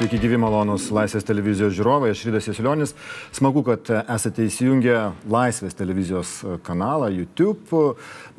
Sveiki 0.00 0.16
gyvi 0.16 0.38
malonus 0.40 0.86
Laisvės 0.96 1.26
televizijos 1.28 1.74
žiūrovai, 1.76 2.14
aš 2.14 2.22
Rydas 2.24 2.46
Jesilionis. 2.48 2.94
Smagu, 3.36 3.60
kad 3.66 3.84
esate 4.00 4.46
įsijungę 4.48 4.94
Laisvės 5.28 5.76
televizijos 5.76 6.30
kanalą 6.64 7.10
YouTube. 7.12 7.82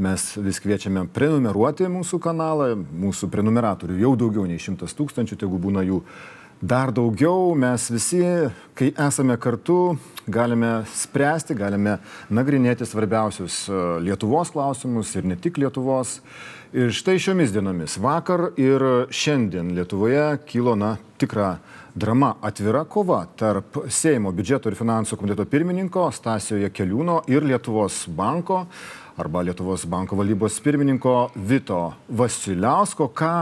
Mes 0.01 0.23
vis 0.41 0.57
kviečiame 0.57 1.03
prenumeruoti 1.13 1.85
mūsų 1.85 2.17
kanalą. 2.23 2.71
Mūsų 3.05 3.29
prenumeratorių 3.29 3.99
jau 4.01 4.15
daugiau 4.23 4.47
nei 4.49 4.57
šimtas 4.57 4.97
tūkstančių, 4.97 5.37
tegu 5.43 5.59
būna 5.61 5.83
jų 5.85 5.99
dar 6.65 6.89
daugiau. 6.97 7.53
Mes 7.53 7.85
visi, 7.93 8.23
kai 8.73 8.89
esame 9.05 9.37
kartu, 9.37 9.99
galime 10.25 10.79
spręsti, 10.97 11.59
galime 11.61 11.99
nagrinėti 12.33 12.89
svarbiausius 12.89 13.67
Lietuvos 14.01 14.49
klausimus 14.57 15.13
ir 15.13 15.29
ne 15.29 15.37
tik 15.37 15.61
Lietuvos. 15.61 16.17
Ir 16.71 16.93
štai 16.95 17.17
šiomis 17.19 17.51
dienomis, 17.51 17.97
vakar 17.99 18.53
ir 18.55 18.83
šiandien 19.11 19.73
Lietuvoje 19.75 20.37
kilo, 20.47 20.71
na, 20.79 20.93
tikra 21.19 21.57
drama, 21.91 22.29
atvira 22.41 22.85
kova 22.87 23.25
tarp 23.35 23.75
Seimo 23.91 24.31
biudžeto 24.31 24.71
ir 24.71 24.77
finansų 24.79 25.17
komiteto 25.19 25.43
pirmininko 25.51 26.05
Stasio 26.15 26.55
Jekeliūno 26.61 27.17
ir 27.27 27.43
Lietuvos 27.43 28.05
banko 28.07 28.61
arba 29.19 29.43
Lietuvos 29.43 29.83
banko 29.83 30.15
valdybos 30.15 30.61
pirmininko 30.63 31.15
Vito 31.35 31.81
Vasiliausko. 32.07 33.09
Ką 33.11 33.33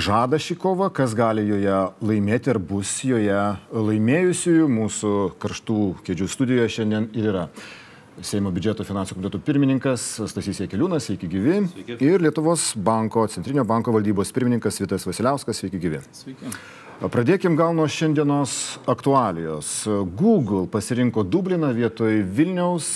žada 0.00 0.40
šį 0.40 0.56
kovą, 0.62 0.88
kas 0.88 1.12
gali 1.12 1.44
joje 1.50 1.82
laimėti 2.00 2.54
ir 2.54 2.62
bus 2.62 2.94
joje 3.04 3.42
laimėjusiųjų. 3.76 4.70
Mūsų 4.72 5.12
karštų 5.42 5.82
kėdžių 6.08 6.30
studijoje 6.32 6.72
šiandien 6.78 7.10
ir 7.12 7.28
yra. 7.34 7.44
Seimo 8.18 8.50
biudžeto 8.50 8.82
finansų 8.82 9.14
komiteto 9.14 9.38
pirmininkas 9.46 10.02
Stasys 10.26 10.58
Jekeliūnas, 10.64 11.04
sveiki 11.06 11.28
gyvi. 11.30 11.60
Sveiki. 11.70 11.98
Ir 12.02 12.22
Lietuvos 12.24 12.72
banko, 12.74 13.22
Centrinio 13.30 13.62
banko 13.68 13.92
valdybos 13.94 14.32
pirmininkas 14.34 14.80
Vitas 14.82 15.06
Vasiliauskas, 15.06 15.60
sveiki 15.60 15.78
gyvi. 15.78 16.00
Sveiki. 16.16 16.50
Pradėkim 16.98 17.54
gal 17.58 17.76
nuo 17.78 17.86
šiandienos 17.86 18.56
aktualijos. 18.90 19.70
Google 20.18 20.66
pasirinko 20.72 21.22
Dubliną 21.22 21.70
vietoj 21.76 22.24
Vilniaus 22.34 22.90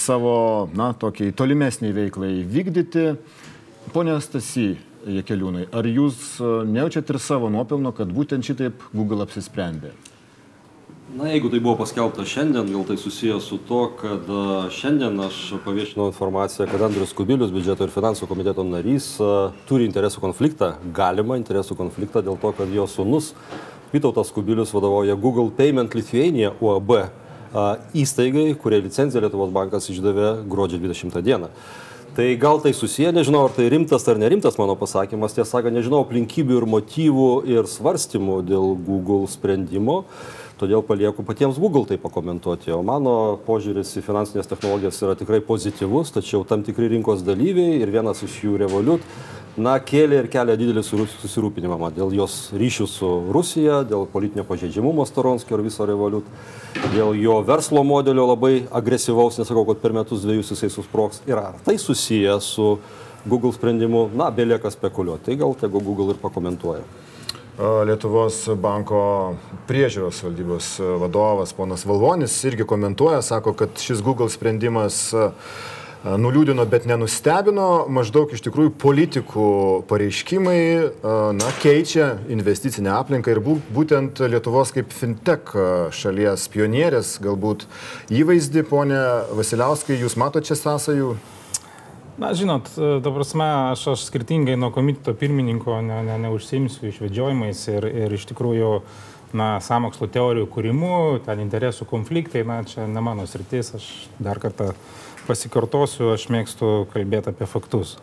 savo, 0.00 0.34
na, 0.72 0.94
tokiai 0.96 1.36
tolimesniai 1.36 1.92
veiklai 2.00 2.32
vykdyti. 2.40 3.10
Pone 3.92 4.16
Stasy 4.24 4.70
Jekeliūnai, 5.04 5.68
ar 5.76 5.86
jūs 5.86 6.38
nejaučiat 6.72 7.12
ir 7.12 7.20
savo 7.22 7.52
nuopelno, 7.52 7.92
kad 7.92 8.08
būtent 8.08 8.48
šitaip 8.48 8.88
Google 8.96 9.28
apsisprendė? 9.28 9.92
Na, 11.14 11.28
jeigu 11.30 11.46
tai 11.46 11.60
buvo 11.62 11.76
paskelbta 11.78 12.24
šiandien, 12.26 12.66
gal 12.66 12.82
tai 12.82 12.96
susijęs 12.98 13.44
su 13.46 13.60
to, 13.68 13.84
kad 14.00 14.26
šiandien 14.74 15.14
aš 15.22 15.36
paviešinau 15.62 16.08
informaciją, 16.10 16.66
kad 16.66 16.82
Andrius 16.82 17.12
Kubilius, 17.14 17.52
biudžeto 17.54 17.86
ir 17.86 17.92
finansų 17.94 18.26
komiteto 18.26 18.64
narys, 18.66 19.12
turi 19.70 19.86
interesų 19.86 20.24
konfliktą, 20.24 20.72
galimą 20.96 21.38
interesų 21.38 21.76
konfliktą 21.78 22.24
dėl 22.26 22.40
to, 22.42 22.50
kad 22.58 22.74
jo 22.74 22.88
sunus 22.90 23.36
Vytautas 23.92 24.32
Kubilius 24.34 24.74
vadovauja 24.74 25.14
Google 25.14 25.52
Payment 25.54 25.94
Lithuania 25.94 26.50
UAB 26.58 26.90
įstaigai, 27.94 28.48
kurie 28.58 28.82
licenciją 28.82 29.22
Lietuvos 29.22 29.52
bankas 29.54 29.86
išdavė 29.92 30.40
gruodžio 30.50 30.80
20 30.82 31.22
dieną. 31.22 31.52
Tai 32.16 32.26
gal 32.40 32.58
tai 32.64 32.72
susiję, 32.72 33.12
nežinau, 33.12 33.44
ar 33.44 33.52
tai 33.52 33.68
rimtas 33.68 34.08
ar 34.08 34.18
nerimtas 34.18 34.58
mano 34.58 34.74
pasakymas, 34.74 35.36
tiesą 35.36 35.58
sakant, 35.58 35.76
nežinau 35.76 36.00
aplinkybių 36.02 36.58
ir 36.62 36.66
motyvų 36.72 37.30
ir 37.52 37.68
svarstymų 37.70 38.40
dėl 38.48 38.74
Google 38.86 39.28
sprendimo 39.28 39.98
todėl 40.60 40.82
palieku 40.86 41.24
patiems 41.26 41.58
Google 41.60 41.86
tai 41.88 41.98
pakomentuoti. 42.00 42.72
O 42.74 42.82
mano 42.86 43.36
požiūris 43.46 43.94
į 44.00 44.04
finansinės 44.06 44.48
technologijas 44.50 45.00
yra 45.04 45.16
tikrai 45.18 45.40
pozityvus, 45.44 46.14
tačiau 46.16 46.44
tam 46.48 46.64
tikri 46.66 46.90
rinkos 46.92 47.24
dalyviai 47.26 47.80
ir 47.80 47.92
vienas 47.92 48.22
iš 48.24 48.38
jų 48.44 48.56
Revolut, 48.64 49.04
na, 49.56 49.76
kėlė 49.80 50.22
ir 50.22 50.28
kelia 50.32 50.56
didelį 50.58 50.84
susirūpinimą 50.84 51.90
dėl 51.96 52.12
jos 52.16 52.36
ryšių 52.56 52.88
su 52.90 53.10
Rusija, 53.32 53.80
dėl 53.88 54.04
politinio 54.12 54.44
pažeidžiamumo 54.48 55.06
Storonskio 55.08 55.56
ir 55.56 55.64
viso 55.68 55.86
Revolut, 55.88 56.28
dėl 56.92 57.16
jo 57.20 57.40
verslo 57.46 57.84
modelio 57.84 58.28
labai 58.32 58.66
agresyvaus, 58.68 59.40
nesakau, 59.40 59.64
kad 59.70 59.80
per 59.84 59.96
metus 59.96 60.24
dviejus 60.24 60.52
jisai 60.52 60.72
susproks. 60.72 61.22
Ir 61.28 61.40
ar 61.40 61.60
tai 61.64 61.78
susiję 61.80 62.40
su 62.40 62.76
Google 63.26 63.52
sprendimu, 63.52 64.08
na, 64.14 64.30
belieka 64.30 64.70
spekuliuoti. 64.70 65.24
Tai 65.30 65.40
gal 65.40 65.56
tegu 65.58 65.82
Google 65.82 66.14
ir 66.14 66.22
pakomentuoja. 66.22 66.84
Lietuvos 67.56 68.42
banko 68.60 68.98
priežiūros 69.64 70.18
valdybos 70.26 70.66
vadovas 71.00 71.54
ponas 71.56 71.86
Valvonis 71.88 72.34
irgi 72.44 72.66
komentuoja, 72.68 73.22
sako, 73.24 73.54
kad 73.56 73.80
šis 73.80 74.02
Google 74.04 74.28
sprendimas 74.28 75.14
nuliūdino, 76.04 76.66
bet 76.68 76.84
nenustebino, 76.86 77.86
maždaug 77.88 78.34
iš 78.36 78.44
tikrųjų 78.44 78.74
politikų 78.78 79.46
pareiškimai 79.88 80.60
na, 81.38 81.48
keičia 81.62 82.12
investicinę 82.30 82.92
aplinką 82.98 83.32
ir 83.32 83.40
būtent 83.40 84.20
Lietuvos 84.28 84.74
kaip 84.76 84.92
fintech 84.92 85.54
šalies 85.96 86.44
pionierės 86.52 87.16
galbūt 87.24 87.64
įvaizdį, 88.12 88.66
ponė 88.68 89.00
Vasiliauskai, 89.32 89.96
jūs 90.04 90.18
matote 90.20 90.52
čia 90.52 90.60
sąsajų? 90.60 91.16
Na, 92.16 92.30
žinot, 92.32 92.70
ta 92.76 93.10
prasme, 93.12 93.44
aš, 93.74 93.82
aš 93.92 94.06
skirtingai 94.08 94.54
nuo 94.56 94.70
komiteto 94.72 95.12
pirmininko 95.12 95.82
ne, 95.84 95.98
ne, 96.06 96.14
neužsiimsiu 96.24 96.88
išvedžiojimais 96.88 97.60
ir, 97.74 97.86
ir 98.04 98.14
iš 98.16 98.24
tikrųjų, 98.30 98.70
na, 99.36 99.48
samokslo 99.60 100.08
teorijų 100.08 100.46
kūrimu, 100.54 100.94
ten 101.26 101.42
interesų 101.44 101.84
konfliktai, 101.90 102.40
na, 102.48 102.62
čia 102.64 102.86
ne 102.88 103.02
mano 103.04 103.26
sritis, 103.28 103.74
aš 103.76 103.90
dar 104.16 104.40
kartą 104.40 104.70
pasikartosiu, 105.26 106.14
aš 106.14 106.30
mėgstu 106.32 106.70
kalbėti 106.94 107.34
apie 107.34 107.50
faktus. 107.52 107.98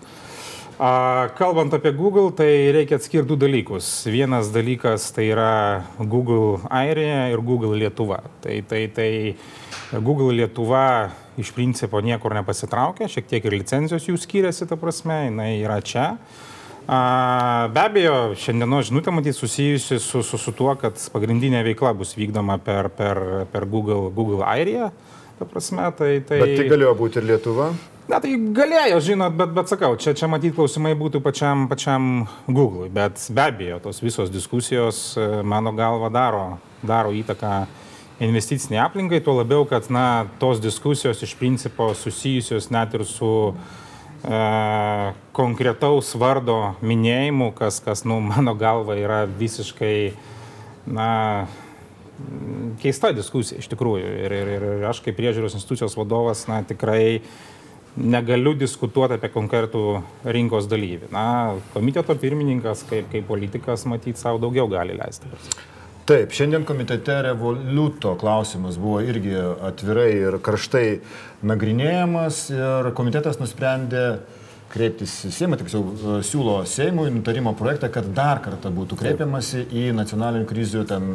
A, 0.78 1.34
kalbant 1.40 1.74
apie 1.74 1.95
Google, 1.97 2.30
tai 2.38 2.69
reikia 2.75 3.01
atskirti 3.01 3.31
du 3.34 3.40
dalykus. 3.41 3.90
Vienas 4.13 4.53
dalykas 4.53 5.09
tai 5.16 5.31
yra 5.31 5.85
Google 5.97 6.62
Airija 6.69 7.31
ir 7.34 7.41
Google 7.41 7.81
Lietuva. 7.81 8.22
Tai, 8.45 8.62
tai, 8.69 8.85
tai 8.94 9.09
Google 10.06 10.34
Lietuva 10.38 10.85
iš 11.38 11.52
principo 11.56 12.02
niekur 12.04 12.34
nepasitraukia, 12.38 13.10
šiek 13.12 13.30
tiek 13.30 13.46
ir 13.46 13.58
licenzijos 13.58 14.10
jų 14.10 14.18
skiriasi, 14.22 14.68
ta 14.70 14.78
prasme, 14.80 15.26
jinai 15.28 15.52
yra 15.62 15.80
čia. 15.86 16.14
A, 16.84 17.70
be 17.72 17.80
abejo, 17.80 18.18
šiandienos 18.36 18.90
žinutė 18.90 19.14
matyti 19.16 19.38
susijusi 19.38 20.02
su, 20.04 20.20
su, 20.26 20.38
su 20.38 20.52
tuo, 20.56 20.74
kad 20.80 21.00
pagrindinė 21.14 21.64
veikla 21.70 21.94
bus 21.96 22.12
vykdoma 22.18 22.60
per, 22.64 22.92
per, 22.92 23.22
per 23.54 23.66
Google, 23.72 24.12
Google 24.12 24.44
Airiją. 24.44 24.92
Ta 25.40 25.48
prasme, 25.50 25.88
tai, 25.98 26.18
tai... 26.28 26.42
Bet 26.44 26.58
tai 26.60 26.68
galėjo 26.70 26.94
būti 27.00 27.22
ir 27.22 27.30
Lietuva? 27.32 27.72
Na 28.12 28.20
tai 28.20 28.34
galėjo, 28.36 28.98
žinot, 29.00 29.32
bet, 29.40 29.54
bet 29.56 29.72
sakau, 29.72 29.94
čia, 29.96 30.12
čia 30.18 30.28
matyti 30.28 30.52
klausimai 30.58 30.92
būtų 31.00 31.22
pačiam, 31.24 31.70
pačiam 31.72 32.28
Google, 32.50 32.90
bet 32.92 33.22
be 33.32 33.46
abejo, 33.48 33.80
tos 33.86 34.04
visos 34.04 34.32
diskusijos 34.34 35.00
mano 35.48 35.72
galva 35.78 36.12
daro, 36.12 36.44
daro 36.84 37.16
įtaką 37.16 37.54
investiciniai 38.19 38.84
aplinkai, 38.85 39.22
tuo 39.24 39.38
labiau, 39.40 39.66
kad 39.69 39.90
na, 39.94 40.25
tos 40.40 40.62
diskusijos 40.62 41.24
iš 41.25 41.34
principo 41.40 41.94
susijusios 41.97 42.69
net 42.74 42.94
ir 42.94 43.06
su 43.09 43.31
e, 43.53 44.44
konkretaus 45.34 46.13
vardo 46.19 46.75
minėjimu, 46.85 47.51
kas, 47.57 47.81
kas 47.84 48.06
nu, 48.06 48.19
mano 48.34 48.53
galva 48.59 48.97
yra 49.00 49.24
visiškai 49.25 49.97
na, 50.85 51.09
keista 52.81 53.12
diskusija 53.16 53.62
iš 53.62 53.72
tikrųjų. 53.72 54.13
Ir, 54.25 54.38
ir, 54.38 54.53
ir 54.59 54.85
aš 54.90 55.01
kaip 55.03 55.18
priežiūros 55.18 55.57
institucijos 55.57 55.97
vadovas 55.97 56.45
na, 56.51 56.62
tikrai 56.68 57.22
negaliu 57.94 58.56
diskutuoti 58.57 59.18
apie 59.19 59.30
konkretų 59.34 59.84
rinkos 60.25 60.68
dalyvį. 60.69 61.12
Na, 61.13 61.25
komiteto 61.75 62.16
pirmininkas 62.18 62.85
kaip, 62.90 63.09
kaip 63.12 63.28
politikas 63.30 63.85
matyt 63.90 64.22
savo 64.22 64.41
daugiau 64.41 64.69
gali 64.72 64.97
leisti. 64.97 65.30
Taip, 66.03 66.34
šiandien 66.36 66.66
komitete 66.68 67.16
revoliuto 67.24 68.18
klausimas 68.19 68.75
buvo 68.75 69.00
irgi 69.00 69.38
atvirai 69.64 70.09
ir 70.18 70.36
karštai 70.44 70.88
nagrinėjamas 71.47 72.40
ir 72.52 72.90
komitetas 72.97 73.40
nusprendė 73.40 74.02
kreiptis 74.74 75.13
į 75.30 75.31
Seimą, 75.31 75.60
tiksliau 75.62 76.19
siūlo 76.28 76.57
Seimui 76.68 77.07
nutarimo 77.13 77.54
projektą, 77.56 77.88
kad 77.94 78.10
dar 78.18 78.42
kartą 78.44 78.74
būtų 78.75 78.98
kreipiamasi 79.00 79.63
į 79.69 79.86
nacionalinių 79.95 80.50
krizių 80.50 80.83
ten 80.92 81.07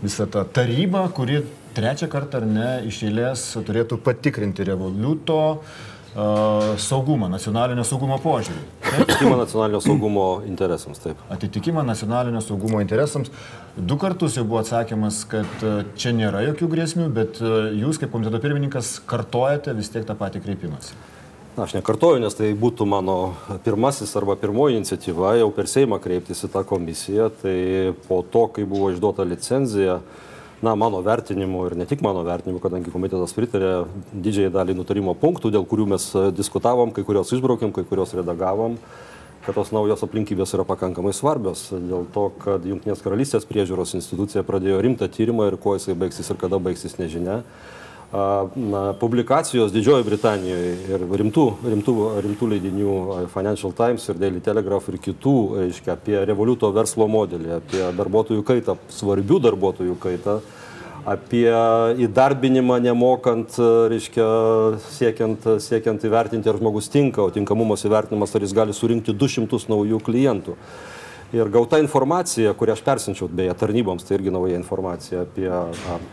visą 0.00 0.28
tą 0.32 0.46
tarybą, 0.56 1.04
kuri 1.12 1.42
trečią 1.76 2.08
kartą 2.08 2.40
ar 2.40 2.48
ne 2.48 2.70
iš 2.88 3.02
eilės 3.10 3.44
turėtų 3.60 4.00
patikrinti 4.08 4.64
revoliuto 4.70 5.40
uh, 5.58 5.76
saugumą, 6.78 7.28
nacionalinio 7.28 7.84
saugumo 7.84 8.16
požiūrį. 8.22 8.62
Atitikimą 8.88 9.36
nacionalinio 9.36 9.80
saugumo 9.84 10.26
interesams, 10.48 11.00
taip. 11.02 11.20
Atitikimą 11.30 11.84
nacionalinio 11.86 12.40
saugumo 12.40 12.80
interesams. 12.80 13.30
Du 13.76 13.98
kartus 14.00 14.38
jau 14.38 14.44
buvo 14.44 14.62
atsakymas, 14.62 15.22
kad 15.28 15.66
čia 16.00 16.14
nėra 16.16 16.42
jokių 16.48 16.70
grėsmių, 16.72 17.08
bet 17.14 17.42
jūs 17.78 18.00
kaip 18.00 18.12
komiteto 18.14 18.40
pirmininkas 18.42 18.98
kartojate 19.06 19.76
vis 19.76 19.92
tiek 19.94 20.06
tą 20.08 20.16
patį 20.18 20.42
kreipimąsi. 20.46 20.96
Na, 21.58 21.66
aš 21.66 21.74
nekartoju, 21.74 22.20
nes 22.22 22.36
tai 22.38 22.52
būtų 22.54 22.86
mano 22.86 23.34
pirmasis 23.64 24.14
arba 24.18 24.38
pirmoji 24.38 24.78
iniciatyva 24.78 25.34
jau 25.40 25.50
per 25.54 25.66
Seimą 25.70 25.98
kreiptis 26.02 26.44
į 26.46 26.52
tą 26.54 26.62
komisiją. 26.66 27.32
Tai 27.42 27.58
po 28.06 28.22
to, 28.22 28.46
kai 28.54 28.66
buvo 28.66 28.92
išduota 28.94 29.26
licenzija, 29.26 29.98
uh, 29.98 30.26
na, 30.62 30.74
mano 30.74 31.02
vertinimu 31.02 31.66
ir 31.66 31.76
ne 31.78 31.86
tik 31.86 32.02
mano 32.02 32.24
vertinimu, 32.26 32.60
kadangi 32.62 32.90
komitetas 32.90 33.34
pritarė 33.36 33.72
didžiai 34.12 34.50
dalį 34.54 34.74
nutarimo 34.78 35.14
punktų, 35.18 35.52
dėl 35.54 35.66
kurių 35.68 35.86
mes 35.94 36.08
e, 36.18 36.28
diskutavom, 36.34 36.90
kai 36.94 37.04
kurios 37.06 37.30
išbraukėm, 37.34 37.74
kai 37.74 37.86
kurios 37.86 38.16
redagavom. 38.18 38.78
kad 39.46 39.54
tos 39.56 39.70
naujos 39.72 40.02
aplinkybės 40.04 40.50
yra 40.52 40.64
pakankamai 40.68 41.14
svarbios, 41.16 41.70
dėl 41.72 42.02
to, 42.12 42.26
kad 42.42 42.66
Junktinės 42.68 43.00
karalystės 43.00 43.46
priežiūros 43.48 43.94
institucija 43.96 44.42
pradėjo 44.44 44.82
rimtą 44.84 45.08
tyrimą 45.08 45.46
ir 45.48 45.56
kuo 45.56 45.72
jisai 45.78 45.94
baigsis 45.96 46.28
ir 46.28 46.36
kada 46.36 46.58
baigsis 46.60 46.98
nežinia. 46.98 47.38
Publikacijos 48.10 49.68
Didžiojo 49.68 50.00
Britanijoje 50.06 50.70
ir 50.88 51.02
rimtų, 51.20 51.42
rimtų, 51.60 51.94
rimtų 52.24 52.46
leidinių 52.54 52.94
Financial 53.28 53.74
Times 53.76 54.06
ir 54.08 54.16
Daily 54.16 54.40
Telegraph 54.40 54.88
ir 54.88 54.96
kitų, 54.96 55.34
aiškia, 55.66 55.92
apie 55.98 56.16
revoliuto 56.24 56.70
verslo 56.72 57.04
modelį, 57.04 57.50
apie 57.58 57.82
darbuotojų 57.98 58.46
kaitą, 58.48 58.78
svarbių 58.96 59.42
darbuotojų 59.50 59.98
kaitą, 60.00 60.38
apie 61.04 61.52
įdarbinimą 62.08 62.80
nemokant, 62.88 63.60
reiškia, 63.92 64.28
siekiant, 64.96 65.44
siekiant 65.60 66.08
įvertinti, 66.08 66.48
ar 66.48 66.56
žmogus 66.62 66.88
tinka, 66.88 67.26
o 67.26 67.34
tinkamumas 67.34 67.84
įvertinimas, 67.84 68.32
ar 68.32 68.46
jis 68.46 68.56
gali 68.56 68.72
surinkti 68.72 69.12
200 69.12 69.68
naujų 69.68 70.00
klientų. 70.08 70.56
Ir 71.28 71.50
gauta 71.52 71.76
informacija, 71.76 72.54
kurią 72.56 72.72
aš 72.72 72.80
persinčiau 72.86 73.26
beje 73.28 73.52
tarnyboms, 73.60 74.06
tai 74.08 74.16
irgi 74.16 74.32
nauja 74.32 74.56
informacija 74.56 75.26
apie 75.26 75.50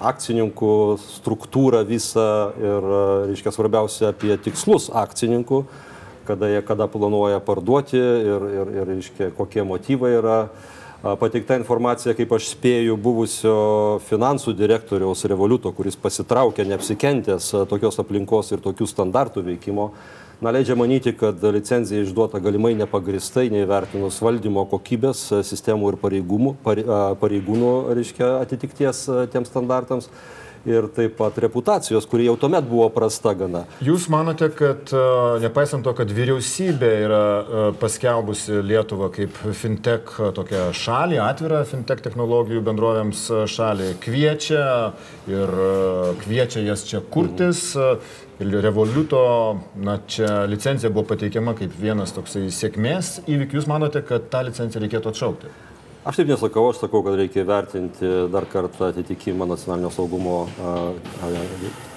akcininkų 0.04 0.72
struktūrą 1.00 1.86
visą 1.88 2.26
ir, 2.60 2.88
reiškia, 3.30 3.54
svarbiausia 3.56 4.10
apie 4.12 4.36
tikslus 4.44 4.90
akcininkų, 4.92 5.62
kada 6.28 6.50
jie 6.52 6.60
kada 6.68 6.90
planuoja 6.92 7.40
parduoti 7.40 7.96
ir, 7.96 8.48
ir, 8.58 8.74
ir 8.76 8.92
reiškia, 8.92 9.30
kokie 9.38 9.64
motyvai 9.64 10.12
yra. 10.18 10.40
Pateikta 11.06 11.56
informacija, 11.62 12.16
kaip 12.18 12.32
aš 12.36 12.50
spėju, 12.56 12.96
buvusio 13.00 13.56
finansų 14.10 14.56
direktoriaus 14.58 15.24
Revoliuto, 15.30 15.72
kuris 15.78 15.96
pasitraukė 16.02 16.66
neapsikentęs 16.68 17.54
tokios 17.70 18.02
aplinkos 18.02 18.52
ir 18.52 18.64
tokių 18.64 18.88
standartų 18.90 19.46
veikimo, 19.48 19.92
na, 20.42 20.52
leidžia 20.52 20.76
manyti, 20.80 21.14
kad 21.18 21.44
licenzija 21.56 22.04
išduota 22.04 22.42
galimai 22.44 22.74
nepagristai, 22.80 23.48
neįvertinus 23.54 24.22
valdymo 24.24 24.66
kokybės 24.72 25.28
sistemų 25.48 25.94
ir 25.94 26.00
pareigūnų, 26.02 26.56
pareigūnų 27.22 27.76
reiškia, 27.96 28.34
atitikties 28.46 29.06
tiems 29.34 29.54
standartams 29.54 30.10
ir 30.66 30.88
taip 30.96 31.16
pat 31.20 31.38
reputacijos, 31.42 32.08
kuri 32.10 32.26
jau 32.26 32.36
tuomet 32.42 32.66
buvo 32.68 32.88
prasta 32.94 33.36
gana. 33.38 33.64
Jūs 33.86 34.08
manote, 34.12 34.50
kad 34.58 34.90
e, 34.90 35.04
nepaisant 35.44 35.86
to, 35.86 35.94
kad 35.98 36.12
vyriausybė 36.12 36.92
yra 37.06 37.22
e, 37.22 37.66
paskelbusi 37.82 38.62
Lietuvą 38.66 39.12
kaip 39.14 39.38
fintech 39.60 40.16
tokią 40.38 40.68
šalį, 40.76 41.20
atvirą 41.22 41.62
fintech 41.70 42.02
technologijų 42.06 42.64
bendrovėms 42.66 43.28
šalį, 43.52 43.92
kviečia 44.04 44.66
ir 45.30 45.58
e, 45.70 45.74
kviečia 46.26 46.66
jas 46.66 46.88
čia 46.90 47.04
kurtis. 47.14 47.68
Mhm. 47.78 48.24
Ir 48.36 48.52
Revoluto, 48.60 49.20
na, 49.80 50.00
čia 50.12 50.44
licencija 50.52 50.90
buvo 50.92 51.06
pateikiama 51.14 51.54
kaip 51.56 51.78
vienas 51.80 52.12
toksai 52.12 52.50
sėkmės 52.52 53.22
įvykis. 53.32 53.62
Jūs 53.62 53.70
manote, 53.72 54.02
kad 54.04 54.26
tą 54.34 54.42
licenciją 54.50 54.82
reikėtų 54.84 55.14
atšaukti? 55.14 55.52
Aš 56.06 56.20
taip 56.20 56.28
nesakau, 56.30 56.66
aš 56.70 56.82
sakau, 56.84 57.00
kad 57.06 57.16
reikia 57.18 57.46
vertinti 57.48 58.10
dar 58.34 58.46
kartą 58.52 58.92
atitikimą 58.92 59.48
nacionalinio 59.50 59.90
saugumo 59.96 60.36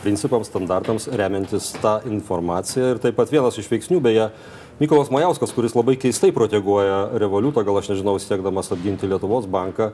principams, 0.05 0.49
standartams, 0.49 1.09
remiantis 1.19 1.73
tą 1.83 1.99
informaciją. 2.09 2.95
Ir 2.95 3.03
taip 3.03 3.19
pat 3.19 3.35
vienas 3.35 3.59
iš 3.59 3.69
veiksnių, 3.75 3.99
beje, 4.07 4.31
Mykolas 4.79 5.09
Majauskas, 5.11 5.51
kuris 5.51 5.73
labai 5.75 5.97
keistai 5.99 6.29
proteguoja 6.31 7.09
revoliutą, 7.19 7.65
gal 7.67 7.81
aš 7.81 7.89
nežinau, 7.91 8.13
siekdamas 8.23 8.71
apginti 8.71 9.09
Lietuvos 9.11 9.49
banką, 9.51 9.89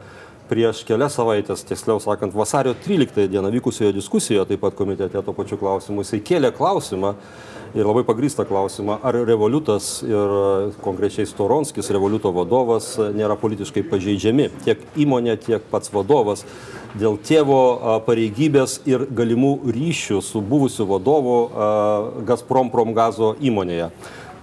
prieš 0.50 0.82
kelias 0.84 1.16
savaitės, 1.16 1.62
tiksliau 1.64 2.02
sakant, 2.04 2.36
vasario 2.36 2.75
13 2.84 3.31
dieną 3.32 3.48
vykusioje 3.54 3.94
diskusijoje, 3.96 4.44
taip 4.50 4.60
pat 4.60 4.76
komitete 4.76 5.22
to 5.25 5.32
pačiu 5.32 5.56
klausimu, 5.56 6.04
jisai 6.04 6.20
kėlė 6.20 6.50
klausimą, 6.52 7.14
ir 7.75 7.88
labai 7.88 8.04
pagrįstą 8.06 8.44
klausimą, 8.46 8.98
ar 9.02 9.16
revoliutas 9.26 10.02
ir 10.06 10.34
konkrečiai 10.84 11.26
Storonskis, 11.26 11.88
revoliuto 11.94 12.31
vadovas, 12.34 12.92
nėra 13.16 13.34
politiškai 13.40 13.82
pažeidžiami. 13.88 14.50
Tiek 14.66 14.82
įmonė, 15.00 15.34
tiek 15.42 15.64
pats 15.72 15.90
vadovas 15.94 16.44
dėl 16.94 17.16
tėvo 17.19 18.02
pareigybės 18.06 18.82
ir 18.86 19.08
galimų 19.10 19.56
ryšių 19.75 20.20
su 20.22 20.44
buvusiu 20.44 20.86
vadovu 20.92 21.38
Gazprom 22.28 22.70
Promgazo 22.70 23.32
įmonėje. 23.42 23.90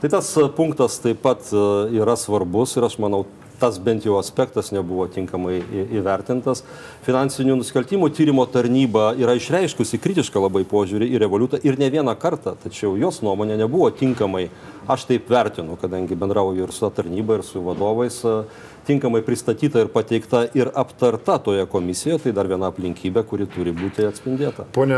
Tai 0.02 0.10
tas 0.10 0.32
punktas 0.58 0.96
taip 0.98 1.20
pat 1.22 1.52
yra 1.94 2.16
svarbus 2.18 2.72
ir 2.74 2.88
aš 2.88 2.96
manau, 2.98 3.20
tas 3.62 3.78
bent 3.78 4.02
jau 4.02 4.16
aspektas 4.18 4.72
nebuvo 4.74 5.06
tinkamai 5.06 5.60
įvertintas. 5.94 6.64
Finansinių 7.06 7.60
nusikaltimų 7.60 8.10
tyrimo 8.18 8.48
tarnyba 8.50 9.12
yra 9.22 9.36
išreiškusi 9.38 10.00
kritišką 10.02 10.42
labai 10.42 10.64
požiūrį 10.66 11.12
į 11.14 11.22
revoliutą 11.22 11.60
ir 11.62 11.78
ne 11.78 11.92
vieną 11.94 12.16
kartą, 12.18 12.56
tačiau 12.64 12.96
jos 12.98 13.22
nuomonė 13.22 13.60
nebuvo 13.62 13.92
tinkamai, 13.94 14.48
aš 14.94 15.08
taip 15.10 15.30
vertinu, 15.32 15.78
kadangi 15.80 16.18
bendrauju 16.20 16.66
ir 16.66 16.74
su 16.76 16.90
tarnyba, 16.92 17.40
ir 17.40 17.46
su 17.48 17.64
vadovais 17.66 18.22
tinkamai 18.88 19.22
pristatyta 19.26 19.84
ir 19.84 19.92
pateikta 19.94 20.42
ir 20.58 20.72
aptarta 20.76 21.38
toje 21.44 21.66
komisijoje, 21.70 22.24
tai 22.26 22.34
dar 22.36 22.50
viena 22.50 22.72
aplinkybė, 22.72 23.24
kuri 23.30 23.48
turi 23.52 23.74
būti 23.78 24.08
atspindėta. 24.08 24.66
Pone 24.76 24.98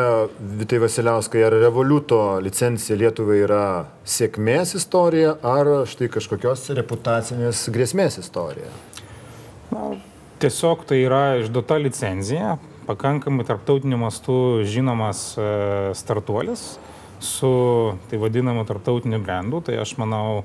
Vitai 0.60 0.80
Vasiliauskai, 0.84 1.44
ar 1.48 1.58
revoliuto 1.66 2.22
licencija 2.44 2.98
Lietuvai 3.00 3.42
yra 3.44 3.66
sėkmės 4.08 4.76
istorija, 4.80 5.36
ar 5.44 5.74
štai 5.90 6.10
kažkokios 6.14 6.70
reputacinės 6.80 7.66
grėsmės 7.74 8.20
istorija? 8.24 8.72
Na, 9.74 9.92
tiesiog 10.44 10.88
tai 10.88 11.04
yra 11.04 11.24
išduota 11.42 11.80
licenzija, 11.82 12.58
pakankamai 12.88 13.46
tarptautiniu 13.48 14.00
mastu 14.00 14.36
žinomas 14.68 15.34
e, 15.40 15.46
startuolis 15.98 16.74
su 17.24 17.50
tai 18.12 18.20
vadinamu 18.22 18.68
tarptautiniu 18.68 19.22
brandu, 19.24 19.64
tai 19.66 19.80
aš 19.82 19.96
manau, 20.02 20.44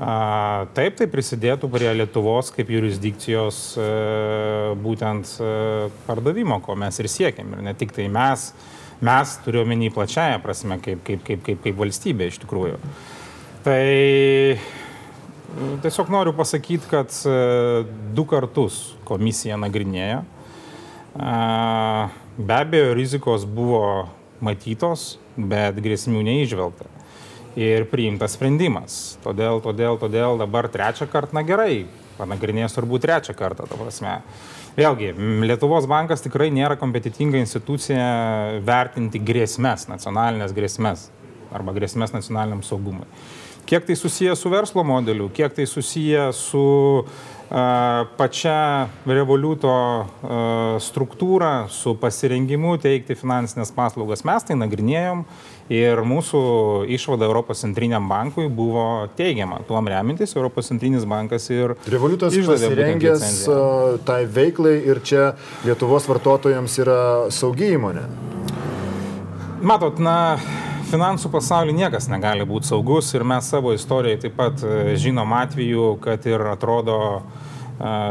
A, 0.00 0.66
taip, 0.72 0.94
tai 0.96 1.04
prisidėtų 1.12 1.68
prie 1.68 1.90
Lietuvos 1.92 2.48
kaip 2.54 2.70
jurisdikcijos 2.72 3.56
e, 3.76 3.88
būtent 4.80 5.32
e, 5.36 5.48
pardavimo, 6.06 6.56
ko 6.64 6.76
mes 6.78 6.96
ir 7.02 7.08
siekiam. 7.12 7.50
Ir 7.52 7.66
ne 7.66 7.74
tik 7.76 7.92
tai 7.92 8.06
mes, 8.08 8.46
mes 9.04 9.34
turiu 9.44 9.60
omeny 9.60 9.90
plačiają 9.92 10.38
prasme, 10.40 10.78
kaip, 10.80 11.02
kaip, 11.04 11.20
kaip, 11.26 11.42
kaip, 11.44 11.60
kaip 11.66 11.76
valstybė 11.82 12.30
iš 12.30 12.40
tikrųjų. 12.46 12.78
Tai 13.66 13.82
tiesiog 15.84 16.14
noriu 16.14 16.32
pasakyti, 16.38 16.88
kad 16.88 17.12
e, 17.28 17.36
du 18.16 18.24
kartus 18.30 18.94
komisija 19.04 19.60
nagrinėjo. 19.60 20.22
Be 21.10 22.56
abejo, 22.56 22.94
rizikos 22.96 23.44
buvo 23.44 24.06
matytos, 24.40 25.18
bet 25.48 25.78
grėsmių 25.80 26.24
neižvelgta 26.26 26.88
ir 27.58 27.86
priimtas 27.90 28.36
sprendimas. 28.36 29.16
Todėl, 29.24 29.60
todėl, 29.64 29.98
todėl 30.00 30.38
dabar 30.40 30.68
trečią 30.70 31.08
kartą, 31.10 31.34
na 31.40 31.42
gerai, 31.46 31.86
panagrinės 32.18 32.76
turbūt 32.76 33.04
trečią 33.06 33.34
kartą, 33.38 33.66
ta 33.66 33.78
prasme. 33.78 34.20
Vėlgi, 34.76 35.10
Lietuvos 35.48 35.88
bankas 35.90 36.22
tikrai 36.22 36.50
nėra 36.54 36.76
kompetitinga 36.78 37.40
institucija 37.42 38.60
vertinti 38.66 39.18
grėsmės, 39.18 39.88
nacionalinės 39.90 40.54
grėsmės 40.54 41.08
arba 41.50 41.74
grėsmės 41.74 42.14
nacionaliniam 42.14 42.62
saugumui. 42.62 43.08
Kiek 43.66 43.84
tai 43.86 43.96
susiję 43.98 44.36
su 44.38 44.50
verslo 44.50 44.84
modeliu, 44.86 45.28
kiek 45.34 45.52
tai 45.54 45.66
susiję 45.66 46.30
su 46.34 46.62
uh, 47.02 47.39
pačia 47.50 48.88
revoliuto 49.10 49.72
struktūra, 50.82 51.66
su 51.70 51.96
pasirengimu 51.98 52.76
teikti 52.82 53.16
finansinės 53.18 53.74
paslaugas, 53.74 54.22
mes 54.28 54.46
tai 54.46 54.58
nagrinėjom 54.60 55.24
Ir 55.70 56.00
mūsų 56.02 56.40
išvada 56.90 57.28
Europos 57.28 57.60
centriniam 57.62 58.08
bankui 58.10 58.48
buvo 58.50 59.06
teigiama. 59.14 59.60
Tuom 59.68 59.86
remintis 59.86 60.34
Europos 60.34 60.66
centrinis 60.66 61.04
bankas 61.06 61.46
ir... 61.54 61.76
Revoliutas 61.86 62.34
pasirengęs 62.34 63.44
tai 64.02 64.24
veiklai 64.26 64.80
ir 64.82 64.98
čia 65.06 65.28
Lietuvos 65.62 66.10
vartotojams 66.10 66.74
yra 66.82 66.98
saugi 67.30 67.70
įmonė. 67.76 68.02
Matot, 69.62 70.02
na, 70.02 70.40
finansų 70.90 71.30
pasaulyje 71.30 71.76
niekas 71.76 72.08
negali 72.10 72.46
būti 72.48 72.70
saugus 72.70 73.12
ir 73.14 73.24
mes 73.26 73.46
savo 73.52 73.74
istorijoje 73.76 74.24
taip 74.24 74.36
pat 74.38 74.62
e, 74.64 74.96
žinom 74.98 75.32
atveju, 75.38 75.92
kad 76.02 76.24
ir 76.26 76.42
atrodo 76.50 76.96
e, 77.18 77.20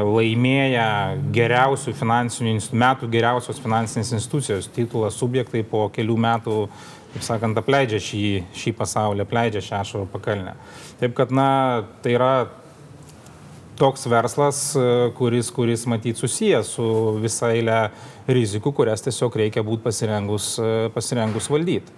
laimėję 0.07 0.85
geriausių 1.35 1.95
finansinių 1.99 2.55
metų 2.83 3.09
geriausios 3.11 3.59
finansinės 3.63 4.13
institucijos 4.15 4.69
titulą 4.75 5.11
subjektai 5.11 5.65
po 5.67 5.87
kelių 5.95 6.15
metų 6.27 6.61
kaip 7.09 7.25
sakant, 7.25 7.57
apleidžia 7.57 7.97
šį, 8.05 8.23
šį 8.53 8.73
pasaulį, 8.77 9.25
apleidžia 9.25 9.63
šią 9.65 9.77
ašarų 9.81 10.07
pakalnę. 10.13 10.53
Taip 10.99 11.15
kad, 11.17 11.33
na, 11.33 11.49
tai 12.03 12.13
yra 12.13 12.33
toks 13.79 14.05
verslas, 14.11 14.59
kuris, 15.17 15.49
kuris 15.55 15.87
matyt 15.89 16.19
susijęs 16.21 16.69
su 16.75 16.85
visą 17.23 17.49
eilę 17.55 17.79
rizikų, 18.29 18.75
kurias 18.77 19.01
tiesiog 19.01 19.39
reikia 19.41 19.63
būti 19.65 19.87
pasirengus, 19.87 20.51
pasirengus 20.93 21.49
valdyti. 21.49 21.97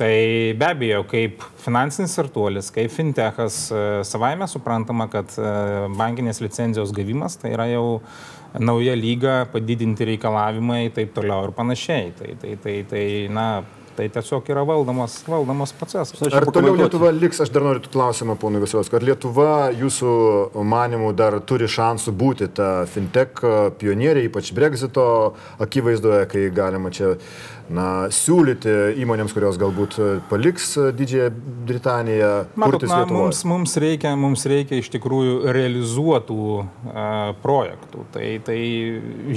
Tai 0.00 0.54
be 0.56 0.64
abejo, 0.64 1.02
kaip 1.04 1.42
finansinis 1.60 2.14
startuolis, 2.16 2.70
kaip 2.72 2.88
fintechas, 2.94 3.66
savaime 4.08 4.46
suprantama, 4.48 5.10
kad 5.12 5.34
bankinės 5.98 6.40
licenzijos 6.40 6.94
gavimas 6.96 7.36
tai 7.36 7.52
yra 7.52 7.66
jau 7.68 7.84
nauja 8.56 8.94
lyga, 8.96 9.42
padidinti 9.52 10.08
reikalavimai 10.14 10.86
ir 10.86 10.94
taip 10.96 11.12
toliau 11.18 11.50
ir 11.50 11.52
panašiai. 11.58 12.14
Tai, 12.16 12.32
tai, 12.40 12.56
tai, 12.64 12.78
tai 12.88 13.04
na, 13.28 13.50
Tai 14.00 14.06
tiesiog 14.08 14.46
yra 14.48 14.62
valdomas, 14.64 15.18
valdomas 15.28 15.72
procesas. 15.76 16.22
Ar 16.32 16.46
toliau 16.48 16.76
Lietuva 16.78 17.10
liks, 17.12 17.40
aš 17.42 17.50
dar 17.52 17.64
noriu 17.66 17.82
klausimą, 17.90 18.36
ponui 18.40 18.62
Vasilovskui, 18.62 18.96
ar 18.96 19.04
Lietuva 19.04 19.54
jūsų 19.76 20.12
manimų 20.72 21.10
dar 21.18 21.36
turi 21.44 21.68
šansų 21.68 22.14
būti 22.16 22.48
ta 22.56 22.70
fintech 22.88 23.42
pionierė, 23.82 24.22
ypač 24.30 24.54
Brexito 24.56 25.04
akivaizdoje, 25.60 26.22
kai 26.30 26.46
galima 26.54 26.94
čia 26.94 27.16
na, 27.70 27.86
siūlyti 28.14 28.72
įmonėms, 29.00 29.32
kurios 29.34 29.58
galbūt 29.60 29.96
paliks 30.30 30.72
Didžiąją 30.96 31.30
Britaniją. 31.68 32.30
Matot, 32.58 32.84
na, 32.90 33.04
mums, 33.08 33.42
mums, 33.46 33.76
reikia, 33.80 34.16
mums 34.18 34.44
reikia 34.50 34.80
iš 34.80 34.90
tikrųjų 34.94 35.52
realizuotų 35.54 36.40
uh, 36.58 36.66
projektų. 37.44 38.04
Tai, 38.14 38.26
tai 38.46 38.58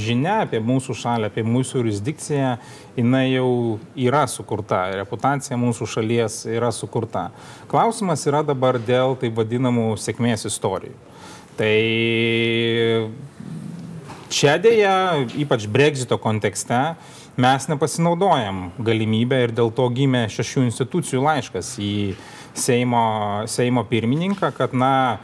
žinia 0.02 0.40
apie 0.48 0.62
mūsų 0.66 0.98
šalį, 1.04 1.30
apie 1.30 1.46
mūsų 1.46 1.84
jurisdikciją, 1.84 2.56
jinai 2.98 3.26
jau 3.36 3.50
yra 4.10 4.26
sukurta, 4.32 4.86
reputacija 5.04 5.60
mūsų 5.62 5.90
šalies 5.96 6.44
yra 6.50 6.74
sukurta. 6.74 7.30
Klausimas 7.72 8.26
yra 8.30 8.42
dabar 8.46 8.82
dėl 8.82 9.18
taip 9.22 9.38
vadinamų 9.38 9.94
sėkmės 10.02 10.48
istorijų. 10.50 10.98
Tai 11.54 11.74
čia 14.34 14.56
dėja, 14.58 14.94
ypač 15.38 15.68
Brexito 15.70 16.18
kontekste, 16.18 16.80
uh, 16.96 17.20
mes 17.38 17.68
nepasinaudojam 17.68 18.68
galimybę 18.78 19.44
ir 19.48 19.54
dėl 19.56 19.72
to 19.74 19.88
gimė 19.94 20.28
šešių 20.32 20.68
institucijų 20.70 21.24
laiškas 21.24 21.76
į 21.82 21.94
Seimo, 22.54 23.06
Seimo 23.50 23.82
pirmininką, 23.90 24.52
kad, 24.54 24.76
na, 24.78 25.18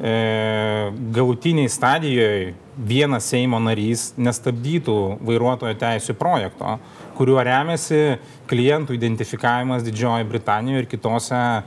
e, 0.00 0.90
galutiniai 1.14 1.70
stadijoje 1.70 2.54
vienas 2.76 3.28
Seimo 3.30 3.60
narys 3.62 4.10
nestabdytų 4.18 4.96
vairuotojo 5.22 5.76
teisų 5.78 6.16
projekto, 6.18 6.80
kuriuo 7.14 7.38
remiasi 7.46 8.18
klientų 8.50 8.96
identifikavimas 8.96 9.86
Didžiojoje 9.86 10.26
Britanijoje 10.32 10.82
ir 10.82 10.90
kitose 10.90 11.38
e, 11.38 11.62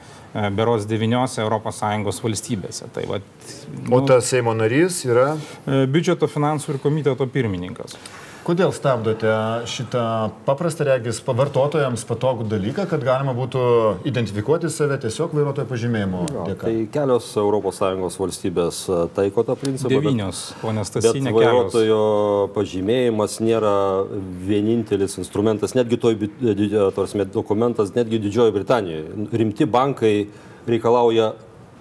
beros 0.51 0.89
devyniose 0.89 1.47
ES 1.47 2.21
valstybėse. 2.27 2.91
Tai, 2.91 3.07
va, 3.07 3.23
nu, 3.85 3.95
o 3.95 4.03
tas 4.03 4.27
Seimo 4.27 4.51
narys 4.57 5.05
yra? 5.07 5.37
E, 5.63 5.85
biudžeto 5.87 6.27
finansų 6.27 6.75
ir 6.75 6.83
komiteto 6.83 7.31
pirmininkas. 7.31 7.95
Kodėl 8.45 8.69
stabdote 8.75 9.31
šitą 9.65 10.01
paprastą 10.45 10.85
regis 10.85 11.17
vartotojams 11.25 12.03
patogų 12.05 12.45
dalyką, 12.51 12.83
kad 12.91 13.01
galima 13.01 13.33
būtų 13.33 13.61
identifikuoti 14.05 14.69
save 14.69 14.99
tiesiog 15.01 15.33
vairuotojo 15.33 15.65
pažymėjimu? 15.71 16.21
Dėka. 16.51 16.67
Tai 16.67 16.73
kelios 16.93 17.31
ES 17.33 18.19
valstybės 18.21 18.83
e, 18.85 18.99
taiko 19.17 19.45
tą 19.47 19.55
principą. 19.57 19.89
Devynios, 19.95 20.43
ponės 20.61 20.93
Tasinė. 20.93 21.33
Vairuotojo 21.33 21.97
kelios. 21.97 22.53
pažymėjimas 22.59 23.39
nėra 23.41 23.73
vienintelis 24.45 25.17
instrumentas, 25.17 25.73
netgi 25.73 25.97
toj, 26.05 26.19
tarsi, 26.93 27.25
dokumentas, 27.33 27.95
netgi 27.97 28.21
Didžiojo 28.27 28.53
Britanijoje. 28.59 29.29
Rimti 29.41 29.65
bankai 29.65 30.15
reikalauja 30.69 31.33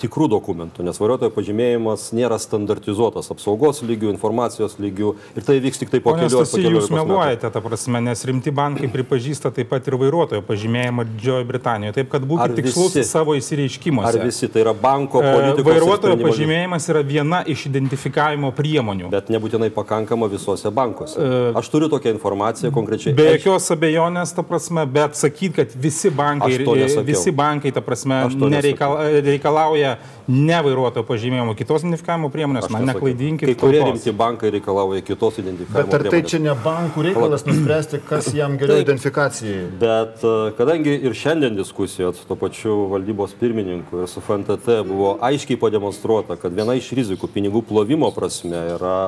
tikrų 0.03 0.27
dokumentų, 0.33 0.85
nes 0.87 0.99
vairuotojo 0.99 1.31
pažymėjimas 1.35 2.09
nėra 2.17 2.39
standartizuotas 2.43 3.31
apsaugos 3.33 3.83
lygių, 3.87 4.11
informacijos 4.15 4.77
lygių 4.83 5.13
ir 5.39 5.47
tai 5.47 5.59
vyks 5.63 5.83
tik 5.83 5.93
tai 5.93 6.01
po 6.05 6.17
kelių 6.19 6.43
metų. 6.43 6.63
Jūs 6.75 6.91
meluojate, 6.93 7.51
ta 7.55 7.63
prasme, 7.63 8.01
nes 8.05 8.25
rimti 8.27 8.53
bankai 8.55 8.91
pripažįsta 8.91 9.53
taip 9.55 9.71
pat 9.71 9.87
ir 9.89 9.97
vairuotojo 10.01 10.43
pažymėjimą 10.49 11.07
Didžiojo 11.13 11.47
Britanijoje, 11.49 11.97
taip 12.01 12.11
kad 12.15 12.27
būkite 12.27 12.59
tikslus 12.59 12.99
savo 13.07 13.37
įsireiškimuose. 13.39 14.11
Ar 14.11 14.19
visi 14.27 14.49
tai 14.51 14.65
yra 14.65 14.75
banko 14.75 15.23
e, 15.23 15.31
politikos? 15.37 15.69
Vairuotojo 15.71 16.19
pažymėjimas 16.25 16.89
yra 16.91 17.05
viena 17.07 17.43
iš 17.55 17.67
identifikavimo 17.71 18.51
priemonių. 18.57 19.13
Bet 19.15 19.31
nebūtinai 19.35 19.71
pakankama 19.75 20.29
visose 20.33 20.73
bankuose. 20.75 21.21
E, 21.21 21.43
Aš 21.61 21.71
turiu 21.71 21.91
tokią 21.93 22.17
informaciją 22.17 22.73
konkrečiai. 22.75 23.15
Be 23.19 23.29
jokios 23.37 23.71
abejonės, 23.75 24.35
ta 24.35 24.43
prasme, 24.47 24.87
bet 24.91 25.19
sakyt, 25.19 25.55
kad 25.61 25.79
visi 25.87 26.11
bankai, 26.15 26.59
visi 27.07 27.35
bankai, 27.35 27.75
ta 27.75 27.85
prasme, 27.85 28.25
nereikalauja 28.35 29.84
reikalauja 29.85 29.97
ne 30.27 30.57
vairuotojo 30.65 31.05
pažymėjimo, 31.05 31.53
kitos 31.59 31.83
identifikavimo 31.85 32.31
priemonės, 32.33 32.71
man 32.73 32.87
neklaidinkite. 32.89 33.53
Kai 33.53 33.61
kurie 33.61 33.83
rimti 33.85 34.13
bankai 34.17 34.53
reikalauja 34.55 35.05
kitos 35.05 35.39
identifikavimo 35.43 35.91
priemonės. 35.91 35.93
Bet 35.93 35.99
ar 35.99 36.05
tai 36.07 36.13
priemonės. 36.15 36.31
čia 36.31 36.41
ne 36.41 36.55
bankų 36.65 37.05
reikalas 37.09 37.45
nuspręsti, 37.49 38.01
kas 38.09 38.31
jam 38.33 38.57
geriau 38.61 38.79
tai, 38.79 38.87
identifikacijai? 38.87 39.67
Bet 39.83 40.25
e, 40.25 40.33
kadangi 40.57 40.97
ir 40.97 41.19
šiandien 41.19 41.59
diskusijos 41.59 42.23
su 42.23 42.29
to 42.31 42.39
pačiu 42.41 42.79
valdybos 42.95 43.37
pirmininku 43.41 44.05
ir 44.05 44.11
su 44.11 44.25
FNTT 44.25 44.81
buvo 44.89 45.19
aiškiai 45.25 45.61
pademonstruota, 45.61 46.39
kad 46.41 46.57
viena 46.57 46.77
iš 46.79 46.95
rizikų 46.97 47.29
pinigų 47.37 47.65
plovimo 47.69 48.09
prasme 48.17 48.65
yra 48.79 48.99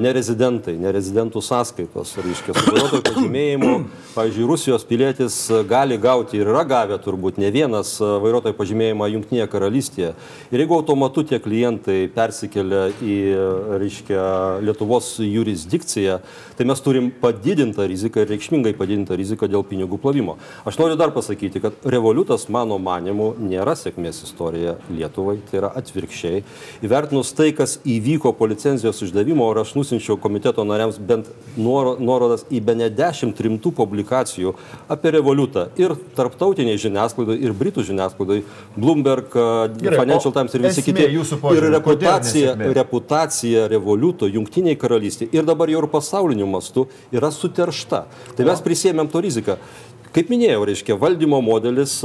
nerezidentai, 0.00 0.74
nerezidentų 0.80 1.42
sąskaitos, 1.44 2.16
reiškia, 2.18 2.54
su 2.56 2.72
vairuotojo 2.72 3.02
pažymėjimu. 3.06 3.72
Pavyzdžiui, 4.14 4.46
Rusijos 4.50 4.84
pilietis 4.88 5.36
gali 5.70 5.98
gauti 6.02 6.40
ir 6.40 6.50
yra 6.50 6.64
gavę 6.66 6.98
turbūt 7.02 7.38
ne 7.38 7.50
vienas 7.54 7.94
vairuotojo 8.00 8.56
pažymėjimą 8.58 9.08
Junktinėje 9.12 9.46
karalystėje. 9.52 10.12
Ir 10.50 10.62
jeigu 10.64 10.74
automatu 10.78 11.22
tie 11.28 11.38
klientai 11.42 12.00
persikelia 12.14 12.88
į, 12.98 13.18
reiškia, 13.84 14.24
Lietuvos 14.66 15.12
jurisdikciją, 15.22 16.18
tai 16.58 16.66
mes 16.66 16.82
turim 16.82 17.12
padidintą 17.22 17.86
riziką 17.86 18.24
ir 18.24 18.32
reikšmingai 18.32 18.74
padidintą 18.78 19.14
riziką 19.18 19.46
dėl 19.50 19.62
pinigų 19.68 20.00
plovimo. 20.02 20.38
Aš 20.66 20.80
noriu 20.80 20.98
dar 20.98 21.12
pasakyti, 21.14 21.62
kad 21.62 21.86
revoliutas, 21.86 22.48
mano 22.50 22.80
manimu, 22.82 23.30
nėra 23.38 23.76
sėkmės 23.78 24.24
istorija 24.26 24.74
Lietuvai, 24.90 25.38
tai 25.50 25.60
yra 25.62 25.70
atvirkščiai. 25.78 26.42
Įvertinus 26.82 27.30
tai, 27.38 27.52
kas 27.54 27.78
įvyko 27.86 28.34
po 28.34 28.48
licenzijos 28.50 29.04
išdavimo, 29.06 29.46
ir 29.52 29.62
aš 29.62 29.67
nusinčiau 29.76 30.16
komiteto 30.20 30.64
nariams 30.66 30.98
bent 31.00 31.28
nuorodas 31.58 32.44
į 32.52 32.60
be 32.64 32.74
ne 32.78 32.88
dešimt 32.92 33.40
rimtų 33.44 33.72
publikacijų 33.76 34.54
apie 34.92 35.12
revoliutą 35.16 35.68
ir 35.80 35.94
tarptautiniai 36.16 36.78
žiniasklaidai, 36.80 37.38
ir 37.42 37.56
britų 37.56 37.84
žiniasklaidai, 37.88 38.40
Bloomberg, 38.76 39.34
Gerai, 39.80 39.98
Financial 40.02 40.34
Times 40.34 40.54
ir 40.54 40.64
visi 40.68 40.84
kiti. 40.86 41.08
Ir 41.08 41.68
reputacija, 41.72 42.54
reputacija 42.78 43.66
revoliuto 43.72 44.28
jungtiniai 44.30 44.78
karalystė 44.80 45.28
ir 45.32 45.48
dabar 45.48 45.70
jau 45.72 45.82
ir 45.82 45.90
pasauliniu 45.92 46.48
mastu 46.50 46.88
yra 47.12 47.32
suteršta. 47.34 48.06
Tai 48.36 48.48
mes 48.48 48.64
prisėmėm 48.64 49.10
to 49.12 49.22
riziką. 49.24 49.58
Kaip 50.08 50.30
minėjau, 50.32 50.62
reiškia 50.64 50.94
valdymo 50.96 51.42
modelis, 51.44 51.98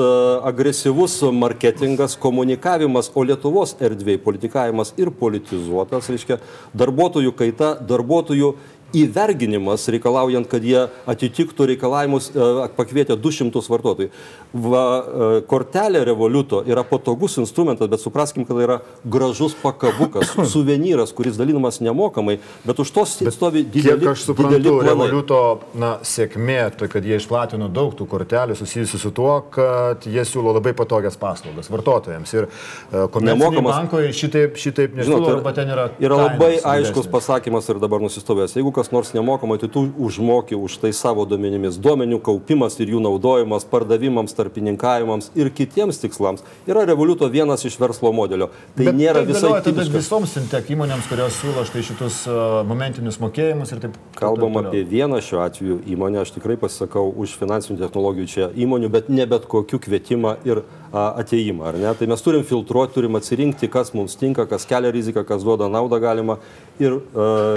agresyvus 0.43 1.21
marketingas, 1.31 2.17
komunikavimas, 2.19 3.07
o 3.15 3.23
Lietuvos 3.23 3.77
erdvėje 3.79 4.19
politikavimas 4.25 4.91
ir 4.99 5.11
politizuotas, 5.15 6.09
reiškia 6.11 6.41
darbuotojų 6.75 7.31
kaita, 7.39 7.69
darbuotojų 7.87 8.49
įverginimas, 8.93 9.87
reikalaujant, 9.91 10.47
kad 10.49 10.63
jie 10.65 10.85
atitiktų 11.09 11.67
reikalavimus 11.73 12.29
e, 12.31 12.47
pakvietę 12.77 13.17
200 13.19 13.63
vartotojų. 13.73 14.09
Va, 14.53 14.83
e, 14.83 15.29
kortelė 15.49 16.03
revoliuto 16.05 16.61
yra 16.69 16.83
patogus 16.85 17.39
instrumentas, 17.41 17.89
bet 17.89 18.03
supraskim, 18.03 18.45
kad 18.45 18.57
tai 18.57 18.67
yra 18.67 18.79
gražus 19.03 19.55
pakabukas, 19.57 20.35
suvenyras, 20.53 21.13
kuris 21.15 21.39
dalinamas 21.39 21.81
nemokamai, 21.83 22.37
bet 22.67 22.81
už 22.83 22.93
to 22.93 23.05
stovi 23.09 23.63
dideli, 23.65 24.03
kiek 24.03 24.13
aš 24.13 24.27
suprantu, 24.29 24.75
revoliuto 24.85 25.41
na, 25.79 25.95
sėkmė, 26.05 26.61
tai 26.77 26.89
kad 26.91 27.05
jie 27.05 27.17
išplatino 27.17 27.69
daug 27.73 27.95
tų 27.97 28.07
kortelių 28.09 28.57
susijusių 28.59 29.01
su 29.01 29.13
tuo, 29.15 29.39
kad 29.53 30.05
jie 30.09 30.25
siūlo 30.27 30.53
labai 30.55 30.75
patogias 30.77 31.17
paslaugas 31.19 31.71
vartotojams. 31.73 32.33
Ir 32.37 32.47
uh, 32.47 33.07
komerciniai 33.13 33.65
bankai 33.65 34.03
šitaip, 34.15 34.57
šitaip 34.61 34.95
nežinau, 34.97 35.21
arba 35.37 35.53
ten 35.55 35.71
yra. 35.73 35.89
Yra 36.03 36.19
labai 36.27 36.53
aiškus 36.75 37.09
pasakymas 37.11 37.67
ir 37.71 37.81
dabar 37.81 38.03
nusistovės. 38.03 38.55
Jeigu 38.57 38.73
kas 38.75 38.82
nors 38.91 39.13
nemokamai, 39.13 39.57
tai 39.61 39.69
tu 39.71 39.85
užmoki 39.97 40.55
už 40.55 40.77
tai 40.81 40.91
savo 40.93 41.25
duomenimis. 41.29 41.77
Duomenių 41.83 42.19
kaupimas 42.23 42.75
ir 42.81 42.91
jų 42.95 42.99
naudojimas 43.05 43.65
pardavimams, 43.69 44.35
tarpininkavimams 44.35 45.31
ir 45.39 45.51
kitiems 45.53 46.01
tikslams 46.01 46.43
yra 46.67 46.83
revoliuto 46.89 47.29
vienas 47.31 47.65
iš 47.65 47.77
verslo 47.79 48.11
modelio. 48.15 48.49
Tai 48.75 48.89
bet 48.89 48.99
nėra 48.99 49.23
tai 49.23 49.29
visai 49.31 49.53
tipiškas. 49.63 49.93
visoms 49.95 50.35
fintech 50.37 50.71
įmonėms, 50.75 51.07
kurios 51.11 51.39
siūlo 51.39 51.65
štai 51.69 51.85
šitus 51.87 52.19
uh, 52.27 52.59
momentinius 52.67 53.19
mokėjimus 53.23 53.73
ir 53.75 53.83
taip. 53.85 53.97
Kalbam 54.19 54.57
taip 54.57 54.71
apie 54.73 54.83
vieną 54.89 55.21
šiuo 55.23 55.43
atveju 55.45 55.79
įmonę, 55.95 56.23
aš 56.25 56.35
tikrai 56.37 56.57
pasisakau 56.59 57.07
už 57.23 57.37
finansinių 57.39 57.79
technologijų 57.81 58.29
čia 58.35 58.51
įmonių, 58.65 58.91
bet 58.93 59.11
ne 59.13 59.27
bet 59.29 59.47
kokiu 59.51 59.79
kvietimą 59.83 60.37
ir 60.47 60.63
ateimą, 60.93 61.65
ar 61.71 61.77
ne? 61.81 61.89
Tai 61.97 62.07
mes 62.11 62.21
turim 62.21 62.43
filtruoti, 62.45 62.93
turim 62.93 63.17
atsirinkti, 63.17 63.69
kas 63.71 63.93
mums 63.97 64.15
tinka, 64.19 64.45
kas 64.49 64.67
kelia 64.69 64.91
riziką, 64.93 65.23
kas 65.25 65.45
duoda 65.45 65.69
naudą 65.71 65.97
galima. 66.03 66.37
Ir, 66.81 66.99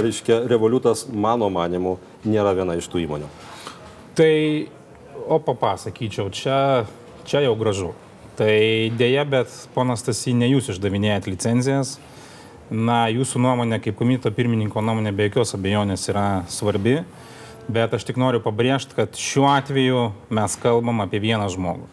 reiškia, 0.02 0.42
revoliutas, 0.48 1.04
mano 1.12 1.50
manimu, 1.52 1.98
nėra 2.24 2.54
viena 2.56 2.78
iš 2.78 2.88
tų 2.92 3.04
įmonių. 3.04 3.28
Tai, 4.16 4.32
o 5.28 5.40
papasakyčiau, 5.44 6.32
čia, 6.32 6.58
čia 7.28 7.44
jau 7.44 7.52
gražu. 7.60 7.92
Tai 8.36 8.52
dėja, 8.96 9.24
bet 9.28 9.52
ponas 9.72 10.04
Tasy, 10.04 10.34
ne 10.36 10.48
jūs 10.50 10.70
išdavinėjat 10.74 11.28
licenzijas. 11.28 11.96
Na, 12.72 13.06
jūsų 13.12 13.40
nuomonė, 13.44 13.78
kaip 13.84 13.96
komiteto 13.96 14.32
pirmininko 14.34 14.82
nuomonė, 14.82 15.12
be 15.14 15.28
jokios 15.28 15.54
abejonės 15.56 16.08
yra 16.10 16.26
svarbi. 16.50 16.98
Bet 17.68 17.94
aš 17.96 18.04
tik 18.06 18.18
noriu 18.20 18.40
pabrėžti, 18.42 18.96
kad 18.96 19.16
šiuo 19.18 19.46
atveju 19.50 20.10
mes 20.34 20.56
kalbam 20.62 21.04
apie 21.04 21.20
vieną 21.22 21.48
žmogų. 21.52 21.86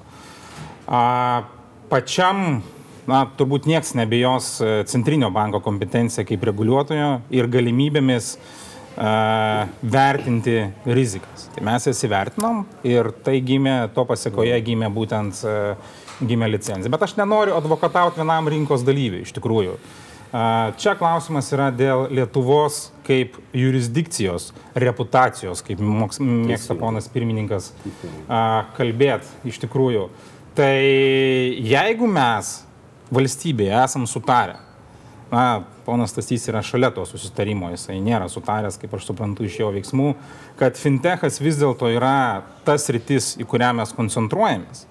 A, 0.88 1.44
pačiam, 1.92 2.62
na, 3.08 3.24
turbūt 3.38 3.70
nieks 3.70 3.94
nebijos 4.00 4.58
e, 4.62 4.76
Centrinio 4.90 5.32
banko 5.34 5.62
kompetencija 5.64 6.28
kaip 6.28 6.44
reguliuotojo 6.50 7.16
ir 7.34 7.50
galimybėmis 7.52 8.36
vertinti 8.94 10.60
rizikas. 10.86 11.48
Tai 11.56 11.64
mes 11.66 11.88
jas 11.90 12.04
įvertinom 12.06 12.60
ir 12.86 13.10
tai 13.26 13.40
gimė, 13.42 13.88
to 13.96 14.04
pasiekoje 14.06 14.60
gimė 14.68 14.92
būtent 14.94 15.40
gimė 16.22 16.50
licencija. 16.54 16.92
Bet 16.94 17.06
aš 17.08 17.16
nenoriu 17.18 17.56
advokatauti 17.58 18.22
vienam 18.22 18.50
rinkos 18.52 18.86
dalyviui, 18.86 19.24
iš 19.26 19.34
tikrųjų. 19.34 19.78
Čia 20.82 20.96
klausimas 20.98 21.52
yra 21.54 21.68
dėl 21.70 22.08
Lietuvos 22.10 22.88
kaip 23.06 23.36
jurisdikcijos, 23.54 24.48
reputacijos, 24.82 25.62
kaip 25.66 25.82
mėgsta 25.84 26.74
ponas 26.80 27.10
pirmininkas 27.14 27.70
kalbėti 28.78 29.50
iš 29.52 29.60
tikrųjų. 29.62 30.08
Tai 30.54 30.74
jeigu 31.66 32.06
mes 32.06 32.60
valstybėje 33.14 33.74
esam 33.74 34.04
sutarę, 34.10 34.60
na, 35.32 35.64
ponas 35.88 36.12
Stasys 36.14 36.46
yra 36.52 36.62
šalia 36.62 36.92
to 36.94 37.08
susitarimo, 37.10 37.72
jisai 37.74 37.98
nėra 38.06 38.28
sutaręs, 38.30 38.78
kaip 38.78 38.94
aš 38.94 39.08
suprantu 39.10 39.48
iš 39.48 39.58
jo 39.64 39.72
veiksmų, 39.74 40.12
kad 40.60 40.78
fintechas 40.78 41.42
vis 41.42 41.58
dėlto 41.58 41.90
yra 41.96 42.44
tas 42.68 42.86
rytis, 42.94 43.32
į 43.42 43.48
kurią 43.50 43.72
mes 43.80 43.96
koncentruojamės. 43.98 44.86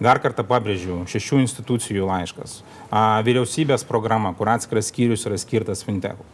Dar 0.00 0.22
kartą 0.24 0.42
pabrėžiu, 0.48 1.02
šešių 1.06 1.42
institucijų 1.44 2.08
laiškas, 2.08 2.56
a, 2.88 3.20
vyriausybės 3.28 3.84
programa, 3.86 4.32
kur 4.34 4.54
atskiras 4.56 4.88
skyrius 4.88 5.28
yra 5.28 5.36
skirtas 5.38 5.84
fintechui. 5.84 6.24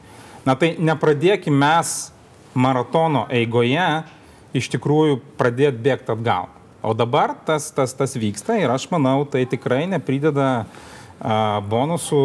Na 0.47 0.55
tai 0.55 0.77
nepradėkime 0.79 1.59
mes 1.59 1.99
maratono 2.55 3.27
eigoje 3.35 3.91
iš 4.57 4.71
tikrųjų 4.79 5.21
pradėti 5.39 5.83
bėgti 5.91 6.15
atgal. 6.15 6.49
O 6.83 6.95
dabar 6.97 7.35
tas, 7.45 7.69
tas, 7.71 7.93
tas 7.93 8.17
vyksta 8.17 8.57
ir 8.57 8.71
aš 8.73 8.87
manau, 8.93 9.27
tai 9.29 9.45
tikrai 9.45 9.85
neprideda 9.91 10.65
uh, 10.65 11.00
bonusų 11.21 12.25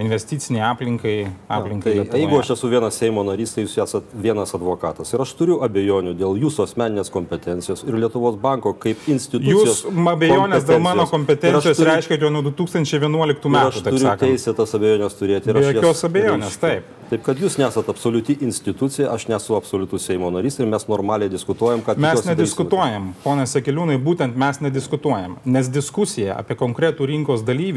investiciniai 0.00 0.64
aplinkai. 0.70 1.26
aplinkai 1.52 1.92
ja, 1.98 2.04
tai, 2.08 2.22
jeigu 2.22 2.38
aš 2.40 2.54
esu 2.54 2.70
vienas 2.72 2.96
Seimo 2.96 3.24
narys, 3.26 3.52
tai 3.52 3.66
jūs 3.66 3.76
esate 3.84 4.22
vienas 4.24 4.54
advokatas. 4.56 5.12
Ir 5.12 5.20
aš 5.20 5.34
turiu 5.36 5.58
abejonių 5.66 6.14
dėl 6.16 6.38
jūsų 6.40 6.64
asmeninės 6.64 7.12
kompetencijos 7.12 7.84
ir 7.84 7.98
Lietuvos 8.00 8.38
banko 8.40 8.72
kaip 8.80 9.04
institucijos. 9.12 9.84
Jūs 9.84 10.08
abejonės 10.14 10.64
dėl 10.64 10.80
mano 10.84 11.04
kompetencijos 11.10 11.76
turiu, 11.76 11.90
reiškia 11.92 12.20
jau 12.24 12.32
nuo 12.32 12.44
2011 12.48 13.52
metų. 13.52 13.68
Aš 13.68 13.84
turiu 13.90 14.16
teisę 14.24 14.56
tas 14.56 14.76
abejonės 14.80 15.20
turėti. 15.20 15.52
Be 15.52 15.66
jokios 15.68 16.04
abejonės, 16.08 16.60
taip. 16.62 16.92
Taip, 17.10 17.20
kad 17.20 17.36
jūs 17.36 17.58
nesate 17.60 17.92
absoliuti 17.92 18.38
institucija, 18.46 19.10
aš 19.12 19.26
nesu 19.28 19.58
absoliutus 19.58 20.06
Seimo 20.08 20.30
narys 20.32 20.56
ir 20.56 20.68
mes 20.70 20.86
normaliai 20.88 21.28
diskutuojam, 21.28 21.82
kad... 21.84 22.00
Mes 22.00 22.22
nediskutuojam, 22.24 23.10
ponė 23.20 23.44
Sekeliūnai, 23.50 23.98
būtent 24.00 24.38
mes 24.40 24.62
nediskutuojam, 24.64 25.36
nes 25.44 25.68
diskusija 25.68 26.38
apie 26.40 26.56
konkretų 26.56 27.10
rinkos 27.12 27.44
dalyvį 27.44 27.73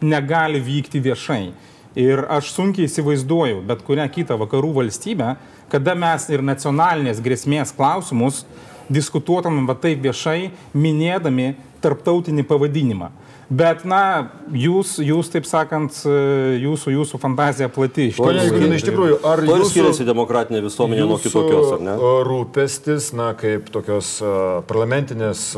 negali 0.00 0.60
vykti 0.62 1.02
viešai. 1.04 1.52
Ir 1.98 2.22
aš 2.30 2.52
sunkiai 2.54 2.86
įsivaizduoju 2.86 3.64
bet 3.66 3.82
kurią 3.86 4.06
kitą 4.14 4.36
vakarų 4.38 4.72
valstybę, 4.76 5.34
kada 5.70 5.96
mes 5.98 6.28
ir 6.30 6.44
nacionalinės 6.46 7.22
grėsmės 7.22 7.74
klausimus 7.74 8.44
diskutuotumėm 8.90 9.66
va 9.70 9.76
taip 9.78 10.02
viešai, 10.04 10.50
minėdami 10.74 11.54
tarptautinį 11.82 12.44
pavadinimą. 12.46 13.10
Bet, 13.50 13.80
na, 13.82 14.30
jūs, 14.54 14.92
jūs 15.02 15.26
taip 15.32 15.46
sakant, 15.48 15.96
jūsų, 16.06 16.92
jūsų 16.94 17.18
fantazija 17.18 17.66
plati 17.74 18.06
iš 18.12 18.20
tikrųjų. 18.20 18.52
Pone, 18.54 18.76
iš 18.76 18.84
tikrųjų, 18.86 19.16
ar 19.26 19.42
jūsų... 19.42 19.56
Ar 19.56 19.64
skiriasi 19.72 20.06
demokratinė 20.06 20.60
visuomenė 20.68 21.06
nuo 21.10 21.16
kitokios, 21.18 21.72
ar 21.74 21.82
ne? 21.82 21.96
Rūpestis, 22.28 23.10
na, 23.18 23.32
kaip 23.38 23.72
tokios 23.74 24.12
uh, 24.22 24.60
parlamentinės 24.70 25.48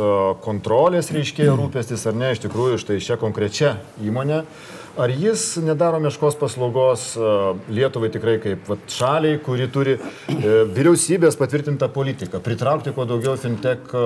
kontrolės 0.40 1.12
reiškia 1.12 1.50
rūpestis, 1.52 2.06
ar 2.08 2.16
ne, 2.16 2.32
iš 2.32 2.40
tikrųjų, 2.46 2.80
štai 2.80 2.96
šią 3.04 3.20
konkrečią 3.20 3.75
įmonę. 4.08 4.40
Ar 4.96 5.08
jis 5.08 5.56
nedaro 5.64 5.96
meškos 6.04 6.34
paslaugos 6.37 7.14
e, 7.16 7.28
Lietuvai 7.72 8.11
tikrai 8.12 8.34
kaip 8.42 8.66
vat, 8.68 8.82
šaliai, 8.92 9.38
kuri 9.40 9.64
turi 9.72 9.94
e, 9.96 10.02
vyriausybės 10.68 11.38
patvirtintą 11.40 11.88
politiką, 11.94 12.42
pritraukti 12.44 12.92
kuo 12.92 13.06
daugiau 13.08 13.38
fintech 13.40 13.88
e, 13.96 14.02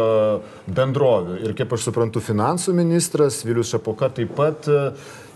bendrovių. 0.70 1.40
Ir 1.42 1.56
kaip 1.58 1.74
aš 1.74 1.88
suprantu, 1.88 2.22
finansų 2.22 2.76
ministras 2.78 3.40
Vilius 3.42 3.74
Šapoka 3.74 4.12
taip 4.14 4.36
pat 4.38 4.70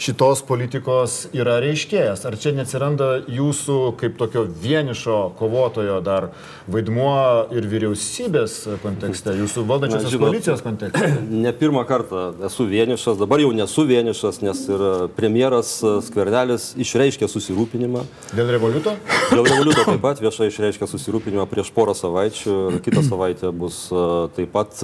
šitos 0.01 0.45
politikos 0.47 1.27
yra 1.37 1.59
reiškėjas. 1.61 2.23
Ar 2.31 2.39
čia 2.41 2.55
neatsiranda 2.55 3.11
jūsų 3.27 3.81
kaip 4.01 4.15
tokio 4.23 4.47
vienišo 4.47 5.19
kovotojo 5.41 5.99
dar 6.05 6.31
vaidmuo 6.71 7.51
ir 7.51 7.67
vyriausybės 7.69 8.57
kontekste, 8.85 9.35
jūsų 9.43 9.67
valdančiosios 9.67 10.17
koalicijos 10.23 10.65
kontekste? 10.65 11.11
Ne 11.41 11.51
pirmą 11.57 11.83
kartą 11.89 12.31
esu 12.47 12.69
vienišas, 12.71 13.19
dabar 13.19 13.43
jau 13.43 13.51
nesu 13.57 13.83
vienišas, 13.89 14.41
nes 14.45 14.63
ir 14.71 14.83
premjeras 15.17 15.40
Skvernelis 16.05 16.71
išreiškė 16.81 17.29
susirūpinimą. 17.31 18.05
Dėl 18.37 18.53
revoliuto? 18.55 18.93
Dėl 19.31 19.47
revoliuto 19.49 19.87
taip 19.87 20.03
pat 20.05 20.21
viešai 20.23 20.51
išreiškė 20.51 20.89
susirūpinimą 20.91 21.47
prieš 21.51 21.73
porą 21.75 21.95
savaičių 21.97 22.57
ir 22.75 22.79
kitą 22.85 23.03
savaitę 23.07 23.53
bus 23.57 23.87
taip 24.37 24.53
pat 24.55 24.83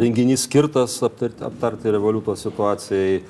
renginys 0.00 0.46
skirtas 0.48 0.96
aptarti, 1.04 1.44
aptarti 1.44 1.92
revoliuto 1.92 2.36
situacijai. 2.38 3.22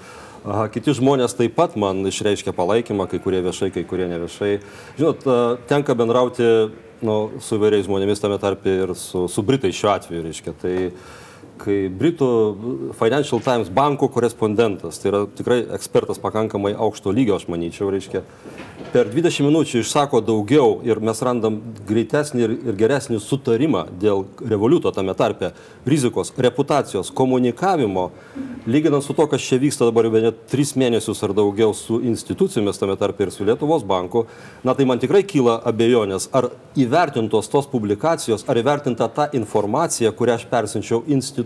Aha, 0.43 0.67
kiti 0.75 0.91
žmonės 0.99 1.37
taip 1.39 1.53
pat 1.55 1.77
man 1.79 2.01
išreiškia 2.09 2.51
palaikymą, 2.57 3.07
kai 3.11 3.21
kurie 3.23 3.39
viešai, 3.45 3.69
kai 3.75 3.85
kurie 3.87 4.09
ne 4.11 4.19
viešai. 4.25 4.57
Žinot, 4.99 5.29
tenka 5.71 5.95
bendrauti 5.95 6.49
nu, 7.07 7.17
su 7.43 7.59
įvairiais 7.59 7.87
žmonėmis 7.87 8.23
tame 8.23 8.39
tarpe 8.43 8.75
ir 8.85 8.95
su, 8.99 9.29
su 9.31 9.45
Britai 9.47 9.71
šiuo 9.75 9.93
atveju, 9.95 10.25
reiškia. 10.27 10.55
Tai, 10.59 10.75
kai 11.61 11.87
Britų 11.93 12.29
Financial 12.99 13.41
Times 13.45 13.71
banko 13.73 14.09
korespondentas, 14.13 14.99
tai 15.01 15.13
yra 15.13 15.23
tikrai 15.27 15.61
ekspertas 15.77 16.21
pakankamai 16.23 16.73
aukšto 16.75 17.13
lygio, 17.15 17.37
aš 17.39 17.49
manyčiau, 17.53 17.91
reiškia, 17.93 18.23
per 18.93 19.09
20 19.13 19.47
minučių 19.47 19.83
išsako 19.83 20.21
daugiau 20.25 20.81
ir 20.87 21.01
mes 21.05 21.23
randam 21.25 21.61
greitesnį 21.89 22.43
ir, 22.45 22.55
ir 22.73 22.79
geresnį 22.81 23.21
sutarimą 23.23 23.87
dėl 24.03 24.27
revoliuto 24.43 24.93
tame 24.95 25.15
tarpe, 25.19 25.53
rizikos, 25.89 26.33
reputacijos, 26.37 27.13
komunikavimo, 27.15 28.09
lyginant 28.67 29.05
su 29.05 29.15
to, 29.17 29.27
kas 29.31 29.45
čia 29.47 29.61
vyksta 29.63 29.89
dabar 29.89 30.09
jau 30.09 30.25
net 30.27 30.43
3 30.53 30.75
mėnesius 30.83 31.23
ar 31.25 31.35
daugiau 31.37 31.75
su 31.77 32.01
institucijomis 32.03 32.81
tame 32.81 32.99
tarpe 33.01 33.27
ir 33.27 33.35
su 33.35 33.47
Lietuvos 33.47 33.87
banku, 33.87 34.27
na 34.65 34.75
tai 34.75 34.87
man 34.89 35.01
tikrai 35.03 35.23
kyla 35.27 35.61
abejonės, 35.69 36.29
ar 36.35 36.51
įvertintos 36.79 37.51
tos 37.53 37.69
publikacijos, 37.71 38.45
ar 38.49 38.61
įvertinta 38.61 39.09
ta 39.13 39.29
informacija, 39.37 40.13
kurią 40.17 40.41
aš 40.41 40.49
persinčiau 40.51 41.03
institucijoms, 41.07 41.42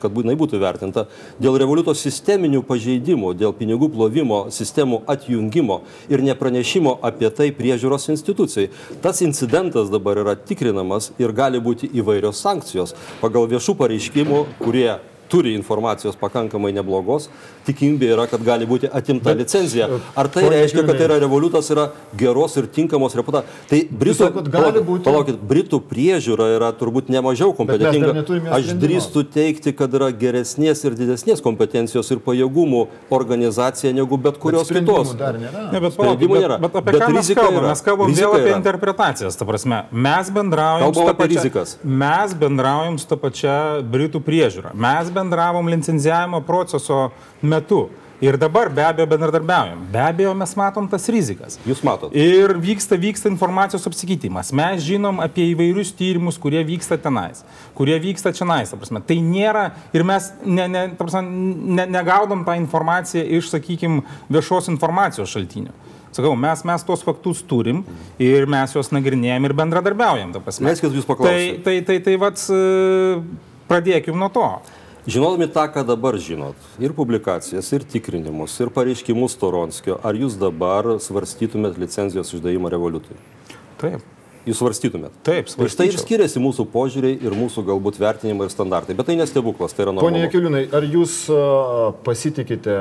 kad 0.00 0.12
būtinai 0.14 0.36
būtų 0.38 0.60
įvertinta 0.60 1.06
dėl 1.40 1.58
revoliuto 1.60 1.94
sisteminių 1.96 2.62
pažeidimų, 2.68 3.34
dėl 3.38 3.54
pinigų 3.56 3.90
plovimo 3.92 4.46
sistemų 4.54 5.02
atjungimo 5.10 5.82
ir 6.10 6.24
nepranešimo 6.26 6.60
pranešimo 6.60 6.98
apie 7.02 7.30
tai 7.30 7.50
priežiūros 7.52 8.10
institucijai. 8.10 8.70
Tas 9.02 9.20
incidentas 9.22 9.90
dabar 9.90 10.18
yra 10.18 10.34
tikrinamas 10.36 11.12
ir 11.18 11.32
gali 11.32 11.60
būti 11.60 11.90
įvairios 11.94 12.40
sankcijos 12.40 12.94
pagal 13.20 13.46
viešų 13.48 13.76
pareiškimų, 13.78 14.46
kurie 14.60 14.98
turi 15.30 15.54
informacijos 15.54 16.16
pakankamai 16.18 16.72
neblogos, 16.74 17.28
tikimybė 17.66 18.12
yra, 18.14 18.26
kad 18.30 18.42
gali 18.44 18.68
būti 18.68 18.90
atimta 18.90 19.32
Bet, 19.32 19.42
licenzija. 19.44 19.88
Ar 20.18 20.30
tai 20.32 20.46
reiškia, 20.52 20.84
kad 20.88 20.98
tai 20.98 21.06
yra 21.08 21.18
revoliutas, 21.22 21.70
yra 21.74 21.90
geros 22.18 22.56
ir 22.60 22.68
tinkamos 22.72 23.16
reputacijos? 23.18 23.66
Tai 23.70 23.80
Britų, 24.02 24.30
palaukit, 24.50 24.84
būti... 24.86 25.04
palaukit, 25.06 25.40
Britų 25.50 25.82
priežiūra 25.90 26.50
yra 26.56 26.70
turbūt 26.76 27.10
nemažiau 27.12 27.54
kompetentinga. 27.56 28.24
Aš 28.56 28.72
drįstu 28.80 29.24
teikti, 29.34 29.74
kad 29.76 29.94
yra 29.96 30.10
geresnės 30.14 30.84
ir 30.86 30.96
didesnės 30.98 31.42
kompetencijos 31.44 32.10
ir 32.14 32.22
pajėgumų 32.24 32.86
organizacija 33.14 33.92
negu 33.96 34.18
bet 34.20 34.40
kurios 34.42 34.70
bet 34.70 34.82
kitos. 34.82 35.14
Ne, 35.14 35.80
bet 35.80 35.98
nėra. 36.00 36.58
Bet, 36.60 36.72
bet 36.72 36.80
apie 36.80 36.94
bet 36.94 37.04
ką 37.04 37.10
mes 37.14 37.32
kalbame? 37.36 37.66
Mes 37.68 37.84
kalbame 37.84 38.16
vėl 38.16 38.36
apie 38.36 38.50
yra. 38.50 38.58
interpretacijas. 38.60 39.38
Ta 39.38 39.46
prasme, 39.48 39.82
mes 39.90 40.30
bendraujam 40.34 40.94
su 40.94 41.06
ta 41.06 41.14
pačia, 41.16 41.64
mes 41.84 42.36
bendraujam 42.42 42.98
su 43.00 43.10
ta 43.10 43.18
pačia 43.20 43.56
Britų 43.92 44.22
priežiūra. 44.26 44.74
Mes 44.74 45.10
bendravom 45.14 45.70
licenzijavimo 45.72 46.42
proceso 46.46 47.10
metu. 47.42 47.88
Ir 48.20 48.36
dabar 48.36 48.68
be 48.68 48.82
abejo 48.84 49.06
bendradarbiaujam. 49.08 49.86
Be 49.92 50.00
abejo 50.04 50.34
mes 50.36 50.50
matom 50.52 50.84
tas 50.92 51.06
rizikas. 51.08 51.56
Jūs 51.64 51.80
matote. 51.80 52.12
Ir 52.20 52.52
vyksta, 52.60 52.98
vyksta 53.00 53.30
informacijos 53.32 53.86
apsikeitimas. 53.88 54.50
Mes 54.52 54.82
žinom 54.84 55.22
apie 55.24 55.46
įvairius 55.54 55.94
tyrimus, 55.96 56.36
kurie 56.40 56.60
vyksta 56.68 56.98
tenais, 57.00 57.40
kurie 57.78 57.96
vyksta 58.02 58.34
čionais. 58.36 58.74
Tai 59.08 59.16
nėra 59.24 59.70
ir 59.96 60.04
mes 60.04 60.28
ne, 60.44 60.66
ne, 60.68 60.82
prasme, 60.98 61.22
ne, 61.80 61.86
negaudom 61.88 62.44
tą 62.44 62.58
informaciją 62.60 63.24
iš, 63.40 63.48
sakykime, 63.54 64.04
viešos 64.28 64.68
informacijos 64.68 65.32
šaltinių. 65.32 65.72
Sakau, 66.12 66.34
mes, 66.36 66.60
mes 66.66 66.84
tos 66.84 67.06
faktus 67.06 67.40
turim 67.48 67.86
ir 68.20 68.44
mes 68.50 68.74
juos 68.76 68.92
nagrinėjom 68.92 69.48
ir 69.48 69.56
bendradarbiaujam. 69.62 70.36
Leiskit 70.66 70.92
jūs 70.92 71.08
paklausyti. 71.08 71.62
Tai, 71.64 71.64
tai, 71.64 71.78
tai, 71.88 71.96
tai, 72.04 72.04
tai 72.04 72.20
vat, 72.20 72.44
pradėkim 73.70 74.18
nuo 74.18 74.28
to. 74.34 74.44
Žinodami 75.10 75.48
tą, 75.50 75.64
ką 75.74 75.82
dabar 75.86 76.14
žinot, 76.22 76.54
ir 76.78 76.92
publikacijas, 76.94 77.66
ir 77.74 77.82
tikrinimus, 77.82 78.52
ir 78.62 78.70
pareiškimus 78.70 79.34
Toronskio, 79.40 79.96
ar 80.06 80.14
jūs 80.14 80.36
dabar 80.38 80.86
svarstytumėt 81.02 81.80
licenzijos 81.82 82.30
išdavimą 82.36 82.70
revoliutui? 82.70 83.16
Taip. 83.80 84.04
Jūs 84.46 84.60
svarstytumėt. 84.62 85.16
Taip, 85.26 85.50
svarstyčiau. 85.50 85.66
Ir 85.66 85.76
tai 85.76 85.88
ir 85.90 85.98
skiriasi 85.98 86.40
mūsų 86.40 86.64
požiūriai 86.72 87.18
ir 87.26 87.34
mūsų 87.36 87.64
galbūt 87.66 87.98
vertinimai 88.00 88.46
ir 88.46 88.54
standartai. 88.54 88.94
Bet 88.96 89.10
tai 89.10 89.18
nestebuklas, 89.18 89.74
tai 89.74 89.88
yra 89.88 89.96
normalu. 89.96 90.14
Pone 90.14 90.22
Jekiliūnai, 90.22 90.62
ar 90.78 90.86
jūs 90.86 91.16
pasitikite 92.06 92.76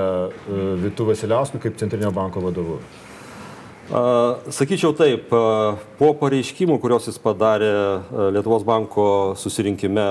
Vitu 0.86 1.10
Vasiliausku 1.10 1.60
kaip 1.66 1.82
Centrinio 1.82 2.14
banko 2.16 2.46
vadovu? 2.46 2.78
Sakyčiau 3.90 4.92
taip, 4.94 5.32
po 5.98 6.08
pareiškimų, 6.20 6.76
kuriuos 6.78 7.08
jis 7.10 7.16
padarė 7.24 7.72
Lietuvos 8.36 8.62
banko 8.62 9.06
susirinkime 9.42 10.06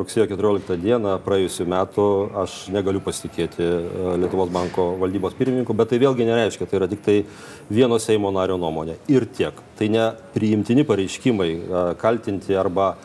rugsėjo 0.00 0.26
14 0.32 0.74
dieną 0.82 1.12
praėjusiu 1.22 1.68
metu, 1.70 2.06
aš 2.42 2.56
negaliu 2.74 2.98
pasitikėti 3.04 3.68
Lietuvos 4.24 4.50
banko 4.50 4.88
valdybos 4.98 5.38
pirmininku, 5.38 5.70
bet 5.78 5.92
tai 5.92 6.00
vėlgi 6.02 6.26
nereiškia, 6.26 6.66
tai 6.66 6.80
yra 6.80 6.90
tik 6.90 7.06
tai 7.06 7.16
vieno 7.70 8.00
Seimo 8.02 8.34
nario 8.34 8.58
nuomonė. 8.58 8.98
Ir 9.06 9.28
tiek. 9.30 9.54
Tai 9.78 9.86
ne 9.94 10.08
priimtini 10.34 10.82
pareiškimai 10.88 11.50
kaltinti 12.02 12.58
arba 12.58 12.96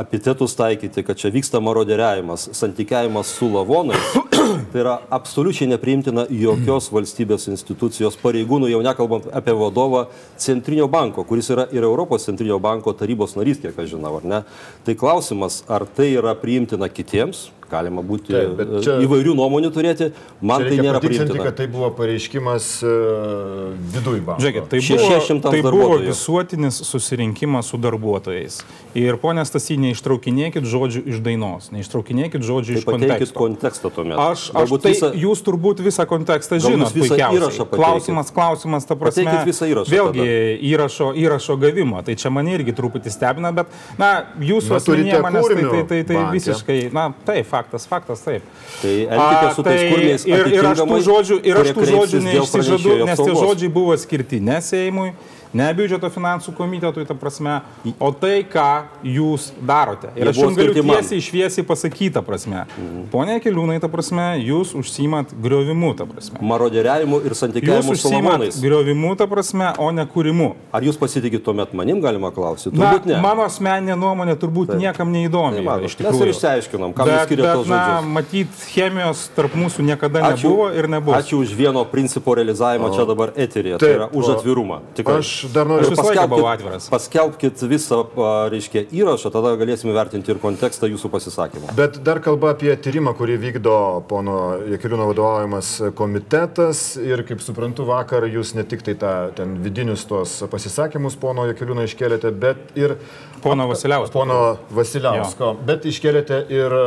epitetus 0.00 0.56
taikyti, 0.58 1.02
kad 1.06 1.16
čia 1.16 1.30
vyksta 1.30 1.60
maroderiavimas, 1.60 2.48
santykiavimas 2.52 3.26
su 3.26 3.48
lavonais, 3.52 4.12
tai 4.72 4.80
yra 4.82 4.96
absoliučiai 5.10 5.70
nepriimtina 5.70 6.26
jokios 6.30 6.90
valstybės 6.92 7.46
institucijos 7.52 8.18
pareigūnų, 8.22 8.72
jau 8.72 8.82
nekalbant 8.82 9.28
apie 9.30 9.54
vadovą 9.54 10.06
Centrinio 10.40 10.88
banko, 10.90 11.24
kuris 11.28 11.52
yra 11.54 11.68
ir 11.70 11.86
Europos 11.86 12.26
Centrinio 12.26 12.58
banko 12.62 12.94
tarybos 12.98 13.36
narys, 13.38 13.62
kiek 13.62 13.78
aš 13.78 13.94
žinau, 13.94 14.16
ar 14.18 14.26
ne. 14.26 14.42
Tai 14.86 14.98
klausimas, 14.98 15.62
ar 15.70 15.86
tai 15.86 16.10
yra 16.16 16.34
priimtina 16.38 16.90
kitiems, 16.90 17.50
galima 17.72 18.04
būti 18.06 18.34
Taip, 18.34 18.60
e, 18.60 18.82
čia, 18.84 18.98
įvairių 19.06 19.34
nuomonių 19.38 19.70
turėti, 19.74 20.10
man 20.44 20.64
tai 20.66 20.78
nėra 20.78 21.00
priimtina. 21.02 21.46
kad 21.48 21.56
tai 21.58 21.66
buvo 21.72 21.88
pareiškimas 21.96 22.68
uh, 22.86 23.72
viduje 23.94 24.22
banko. 24.26 24.42
Žiūrėkit, 24.44 24.68
tai 24.70 24.80
buvo, 24.82 25.40
tai 25.46 25.62
buvo 25.64 25.98
visuotinis 26.02 26.80
susirinkimas 26.86 27.72
su 27.72 27.80
darbuotojais. 27.82 28.60
Ir 28.98 29.16
ponė 29.20 29.44
Stasy, 29.48 29.78
neištraukinėkit 29.80 30.66
žodžių 30.68 31.04
iš 31.14 31.20
dainos, 31.24 31.70
neištraukinėkit 31.72 32.44
žodžių 32.44 32.76
tai 32.76 32.82
iš 32.82 32.86
konteksto. 32.88 33.38
kontekstą 33.38 33.92
tuomet. 33.94 34.18
Aš, 34.20 34.50
aš 34.58 34.74
tai 34.84 34.92
visą, 34.92 35.12
jūs 35.24 35.44
turbūt 35.46 35.80
visą 35.84 36.06
kontekstą 36.10 36.60
žinot. 36.62 36.92
Visą 36.92 37.16
įrašą 37.16 37.68
klausimas, 37.72 38.32
klausimas, 38.34 38.88
ta 38.88 38.98
prasme. 39.00 39.38
Visą 39.48 39.68
įrašą. 39.70 39.92
Vėlgi 39.92 40.28
įrašo, 40.72 41.12
įrašo 41.16 41.56
gavimo. 41.62 42.02
Tai 42.04 42.16
čia 42.20 42.32
mane 42.34 42.52
irgi 42.58 42.76
truputį 42.76 43.12
stebina, 43.14 43.52
bet, 43.56 43.72
na, 44.00 44.12
jūsų 44.44 44.76
asmenyje 44.76 45.22
manęs 45.24 45.48
tai, 45.48 45.62
tai, 45.62 45.82
tai, 45.88 46.02
tai 46.10 46.22
visiškai, 46.34 46.78
na, 46.94 47.08
tai 47.26 47.40
faktas 47.48 47.61
faktas, 47.62 47.86
faktas, 47.86 48.24
taip. 48.26 48.42
Tai 48.82 48.94
elkite 49.06 49.54
su 49.54 49.62
tais 49.62 49.80
tai 49.80 49.90
kurmiais. 49.92 50.26
Ir, 50.26 50.48
ir 50.52 50.68
aš 50.72 50.82
tų 50.82 50.98
žodžių, 51.08 51.38
ir 51.46 51.60
aš 51.62 51.70
tų 51.76 51.86
žodžių 51.92 52.22
neišsižadu, 52.26 52.96
nes 53.08 53.22
tie 53.22 53.36
žodžiai 53.38 53.70
buvo 53.72 53.96
skirti 54.00 54.40
ne 54.42 54.58
Seimui, 54.64 55.12
ne 55.56 55.68
biudžeto 55.76 56.10
finansų 56.12 56.54
komitetui, 56.56 57.04
ta 57.08 57.16
prasme, 57.18 57.60
o 57.98 58.10
tai, 58.16 58.42
ką 58.48 58.68
jūs 59.06 59.50
darote. 59.60 60.12
Ir 60.18 60.30
aš 60.32 60.40
jums 60.42 60.58
galiu 60.58 60.74
tiesiai 60.76 61.20
išviesiai 61.20 61.66
pasakyti, 61.68 62.12
ta 62.16 62.22
prasme. 62.26 62.64
Mhm. 62.76 63.06
Pone 63.12 63.38
Keliūnai, 63.42 63.78
ta 63.82 63.90
prasme, 63.92 64.26
jūs 64.42 64.74
užsimat 64.78 65.32
griovimu, 65.44 65.92
ta 65.98 66.06
prasme. 66.08 66.40
Maroderiavimu 66.52 67.22
ir 67.26 67.36
santykiavimu 67.38 67.96
su 67.98 68.12
lavonais. 68.12 68.60
Griovimu, 68.62 69.14
ta 69.18 69.26
prasme, 69.30 69.72
o 69.78 69.90
ne 69.94 70.06
kūrimu. 70.08 70.52
Ar 70.72 70.84
jūs 70.86 70.98
pasitikite 71.00 71.44
tuomet 71.44 71.74
manim, 71.76 72.00
galima 72.04 72.32
klausyti? 72.34 72.74
Turbūt 72.76 73.08
na, 73.08 73.16
ne. 73.16 73.20
Mano 73.24 73.46
asmeninė 73.46 73.96
nuomonė 73.98 74.36
turbūt 74.40 74.72
Taip. 74.72 74.82
niekam 74.82 75.12
neįdomi. 75.12 75.64
Tai 75.66 75.88
iš 75.88 75.96
tikrųjų. 75.98 76.18
Mes 76.18 76.26
ir 76.26 76.32
išsiaiškinom, 76.32 76.94
kam 76.96 77.10
jūs 77.10 77.26
skiriate 77.26 77.54
tos 77.58 77.66
žodžius. 77.68 77.92
Na, 77.92 78.14
matyt, 78.16 78.62
chemijos 78.72 79.24
tarp 79.36 79.56
mūsų 79.58 79.86
niekada 79.86 80.24
ačiū, 80.30 80.50
nebuvo 80.50 80.68
ir 80.78 80.88
nebus. 80.92 81.16
Ačiū 81.18 81.42
už 81.42 81.54
vieno 81.58 81.84
principo 81.88 82.36
realizavimą 82.38 82.90
o. 82.90 82.94
čia 82.96 83.06
dabar 83.08 83.34
eterėje. 83.36 83.80
Tai 83.82 83.90
yra 83.96 84.08
už 84.12 84.32
atvirumą. 84.36 84.80
Tikrai. 84.98 85.20
Aš 85.22 85.32
dar 85.52 85.66
noriu 85.66 85.90
paskelbkit, 85.96 86.88
paskelbkit 86.92 87.62
visą, 87.70 87.98
reiškia, 88.52 88.84
įrašą, 88.94 89.32
tada 89.34 89.54
galėsime 89.60 89.94
vertinti 89.96 90.32
ir 90.32 90.40
kontekstą 90.42 90.90
jūsų 90.90 91.10
pasisakymų. 91.12 91.72
Bet 91.78 91.98
dar 92.06 92.20
kalba 92.24 92.52
apie 92.54 92.72
tyrimą, 92.84 93.14
kurį 93.18 93.38
vykdo 93.42 93.76
pono 94.10 94.36
Jekiliūno 94.70 95.08
vadovaujamas 95.10 95.72
komitetas 95.98 96.84
ir, 97.00 97.24
kaip 97.28 97.42
suprantu, 97.44 97.86
vakar 97.88 98.28
jūs 98.30 98.54
ne 98.58 98.66
tik 98.68 98.84
tai 98.86 98.96
tą 99.00 99.14
ten 99.36 99.58
vidinius 99.64 100.06
tos 100.08 100.38
pasisakymus 100.52 101.18
pono 101.20 101.48
Jekiliūno 101.50 101.86
iškelėte, 101.88 102.32
bet 102.44 102.78
ir... 102.78 102.96
Pono 103.42 103.66
Vasiliausko. 103.70 104.14
Pono 104.14 104.40
Vasiliausko, 104.70 105.52
jo. 105.52 105.66
bet 105.66 105.86
iškelėte 105.90 106.44
ir 106.52 106.78
e, 106.78 106.86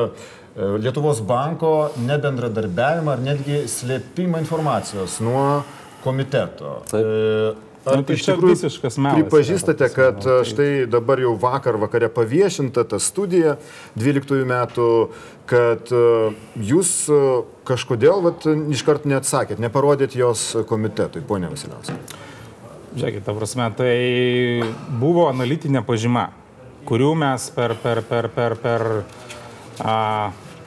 Lietuvos 0.80 1.20
banko 1.28 1.92
nebendradarbiavimą 2.00 3.18
ar 3.18 3.24
netgi 3.24 3.66
slėpimą 3.68 4.40
informacijos 4.46 5.20
nuo 5.26 5.48
komiteto. 6.06 6.82
Taip. 6.92 7.65
Ar 7.86 8.00
nu, 8.02 8.06
tai 8.08 8.16
iš 8.18 8.26
tikrųjų 8.26 8.56
visiškas 8.56 8.96
melas? 8.98 9.22
Pripažįstate, 9.22 9.90
kad 9.94 10.22
tai... 10.24 10.40
štai 10.50 10.70
dabar 10.90 11.22
jau 11.22 11.36
vakar 11.38 11.78
vakare 11.78 12.10
paviešinta 12.10 12.82
ta 12.90 12.98
studija 13.02 13.60
12 13.94 14.42
metų, 14.50 14.88
kad 15.50 15.92
e, 15.94 16.06
jūs 16.66 16.94
e, 17.14 17.20
kažkodėl 17.70 18.24
vat, 18.26 18.48
iškart 18.74 19.06
neatsakėt, 19.10 19.62
neparodėt 19.62 20.18
jos 20.18 20.48
komitetui, 20.70 21.22
ponė 21.30 21.52
Vasiliauskai. 21.54 22.00
Žiūrėkit, 22.96 23.26
ta 23.28 23.36
prasme, 23.38 23.68
tai 23.78 23.94
buvo 25.02 25.28
analitinė 25.30 25.84
pažyma, 25.86 26.30
kurių 26.90 27.12
mes 27.22 27.50
per, 27.54 27.76
per, 27.84 28.02
per, 28.08 28.30
per, 28.34 28.56
per 28.64 28.86
a, 29.84 30.00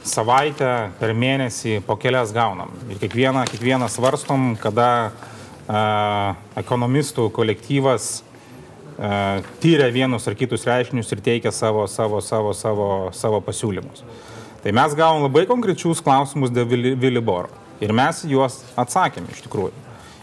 savaitę, 0.07 0.93
per 1.01 1.15
mėnesį 1.17 1.81
po 1.87 1.97
kelias 2.01 2.31
gaunam. 2.37 2.71
Ir 2.93 3.01
kiekvieną, 3.01 3.43
kiekvieną 3.51 3.89
svarstom, 3.91 4.53
kada 4.61 5.11
ekonomistų 5.69 7.29
kolektyvas 7.37 8.09
tyria 9.63 9.89
vienus 9.95 10.27
ar 10.27 10.35
kitus 10.35 10.65
reiškinius 10.67 11.13
ir 11.15 11.21
teikia 11.23 11.53
savo, 11.55 11.85
savo, 11.87 12.23
savo, 12.25 12.55
savo, 12.57 12.89
savo 13.15 13.41
pasiūlymus. 13.45 14.03
Tai 14.63 14.73
mes 14.75 14.95
gavom 14.99 15.23
labai 15.23 15.45
konkrečius 15.47 16.01
klausimus 16.03 16.51
dėl 16.51 16.67
Viliboro. 16.99 17.53
Ir 17.79 17.93
mes 17.95 18.25
juos 18.27 18.59
atsakėme 18.75 19.31
iš 19.31 19.45
tikrųjų. 19.45 19.71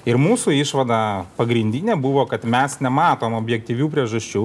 Ir 0.05 0.19
mūsų 0.21 0.53
išvada 0.59 1.25
pagrindinė 1.37 1.95
buvo, 1.97 2.25
kad 2.29 2.43
mes 2.43 2.75
nematom 2.83 3.37
objektyvių 3.39 3.87
priežasčių 3.93 4.43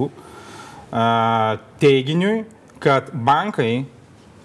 teiginiui, 1.81 2.45
kad 2.81 3.11
bankai 3.13 3.83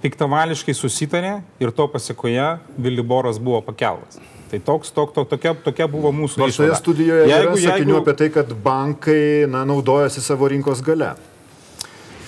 piktavališkai 0.03 0.75
susitarė 0.77 1.39
ir 1.63 1.73
to 1.73 1.87
pasiekoje 1.95 2.57
Viliboras 2.77 3.39
buvo 3.41 3.63
pakeltas. 3.65 4.19
Tai 4.51 4.61
toks, 4.63 4.93
tok, 4.95 5.15
tok, 5.15 5.29
tokia, 5.31 5.55
tokia 5.59 5.89
buvo 5.91 6.13
mūsų 6.15 6.39
Nors 6.39 6.59
toje 6.61 6.75
studijoje 6.79 7.25
jeigu, 7.27 7.57
yra 7.57 7.73
sakinių 7.75 7.95
jeigu... 7.97 8.03
apie 8.05 8.15
tai, 8.21 8.29
kad 8.35 8.53
bankai 8.63 9.23
na, 9.51 9.65
naudojasi 9.67 10.23
savo 10.23 10.47
rinkos 10.53 10.83
gale. 10.87 11.15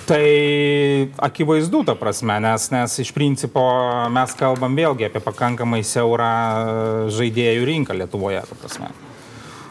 Tai 0.09 0.23
akivaizdu, 1.29 1.85
ta 1.87 1.95
prasme, 2.01 2.39
nes, 2.43 2.71
nes 2.73 2.97
iš 3.05 3.13
principo 3.15 3.63
mes 4.11 4.33
kalbam 4.41 4.75
vėlgi 4.79 5.07
apie 5.11 5.23
pakankamai 5.23 5.83
siaurą 5.87 6.33
žaidėjų 7.15 7.69
rinką 7.69 7.95
Lietuvoje, 7.99 8.43
ta 8.49 8.59
prasme. 8.59 8.91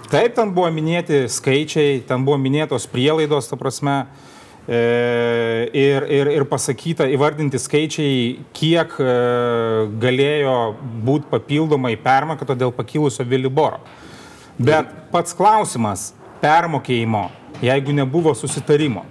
Taip, 0.08 0.38
ten 0.38 0.54
buvo 0.56 0.70
minėti 0.72 1.26
skaičiai, 1.28 2.00
ten 2.08 2.24
buvo 2.24 2.38
minėtos 2.40 2.88
prielaidos, 2.88 3.50
ta 3.52 3.60
prasme, 3.60 3.98
E, 4.06 4.37
ir, 4.68 6.08
ir, 6.12 6.32
ir 6.36 6.46
pasakyta, 6.50 7.08
įvardinti 7.08 7.60
skaičiai, 7.62 8.18
kiek 8.56 8.98
e, 9.00 9.12
galėjo 10.02 10.58
būti 11.08 11.30
papildomai 11.32 11.96
permokėto 12.04 12.58
dėl 12.60 12.74
pakilusio 12.76 13.24
Viliboro. 13.28 13.80
Bet 14.58 14.90
pats 15.14 15.36
klausimas 15.38 16.10
permokėjimo, 16.42 17.28
jeigu 17.64 17.96
nebuvo 17.96 18.34
susitarimo, 18.36 19.06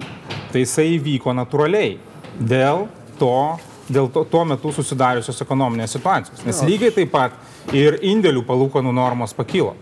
tai 0.52 0.64
jisai 0.66 0.90
įvyko 0.98 1.32
natūraliai 1.38 1.96
dėl 2.36 2.86
to, 3.18 3.38
dėl 3.88 4.10
to, 4.12 4.26
tuo 4.28 4.44
metu 4.44 4.74
susidariusios 4.74 5.40
ekonominės 5.46 5.96
situacijos. 5.96 6.44
Nes 6.44 6.60
lygiai 6.66 6.92
taip 6.94 7.14
pat 7.14 7.74
ir 7.74 7.96
indėlių 8.04 8.44
palūkanų 8.46 8.92
normos 8.94 9.32
pakilo. 9.36 9.72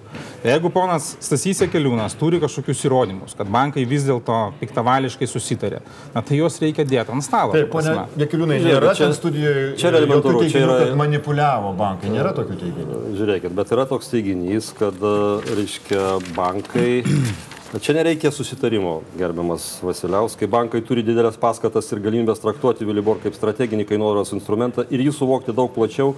Jeigu 0.44 0.68
ponas 0.68 1.06
Stasys 1.24 1.62
Ekeliūnas 1.64 2.18
turi 2.20 2.36
kažkokius 2.42 2.82
įrodymus, 2.84 3.32
kad 3.38 3.48
bankai 3.48 3.86
vis 3.88 4.02
dėlto 4.04 4.36
piktavališkai 4.60 5.28
susitarė, 5.30 5.78
na 6.12 6.20
tai 6.20 6.36
juos 6.42 6.58
reikia 6.60 6.84
dėti 6.84 7.14
ant 7.14 7.24
stalo. 7.24 7.54
Taip, 7.56 7.70
ponia 7.72 8.04
Ekeliūnai, 8.26 8.58
nėra 8.60 8.92
čia 8.98 9.08
studijoje. 9.16 9.70
Čia 9.80 9.88
yra 9.88 10.02
elementaru, 10.02 10.44
čia 10.52 10.66
yra... 10.66 10.76
Kad 10.82 11.00
manipuliavo 11.00 11.72
bankai, 11.78 12.12
nėra 12.12 12.34
tokių 12.36 12.58
teiginių. 12.60 13.00
Žiūrėkit, 13.16 13.56
bet 13.56 13.72
yra 13.72 13.88
toks 13.88 14.12
teiginys, 14.12 14.68
kad, 14.76 15.00
reiškia, 15.48 16.04
bankai 16.36 16.90
Čia 17.74 17.90
nereikia 17.96 18.30
susitarimo, 18.30 19.00
gerbiamas 19.18 19.80
Vasiliauskai. 19.82 20.46
Bankai 20.46 20.78
turi 20.86 21.02
didelės 21.02 21.34
paskatas 21.42 21.88
ir 21.90 21.98
galimybės 22.04 22.38
traktuoti 22.38 22.86
Vilibor 22.86 23.18
kaip 23.18 23.34
strateginį 23.34 23.88
kainodaros 23.88 24.30
instrumentą 24.36 24.84
ir 24.94 25.02
jį 25.02 25.10
suvokti 25.16 25.50
daug 25.56 25.72
plačiau 25.74 26.12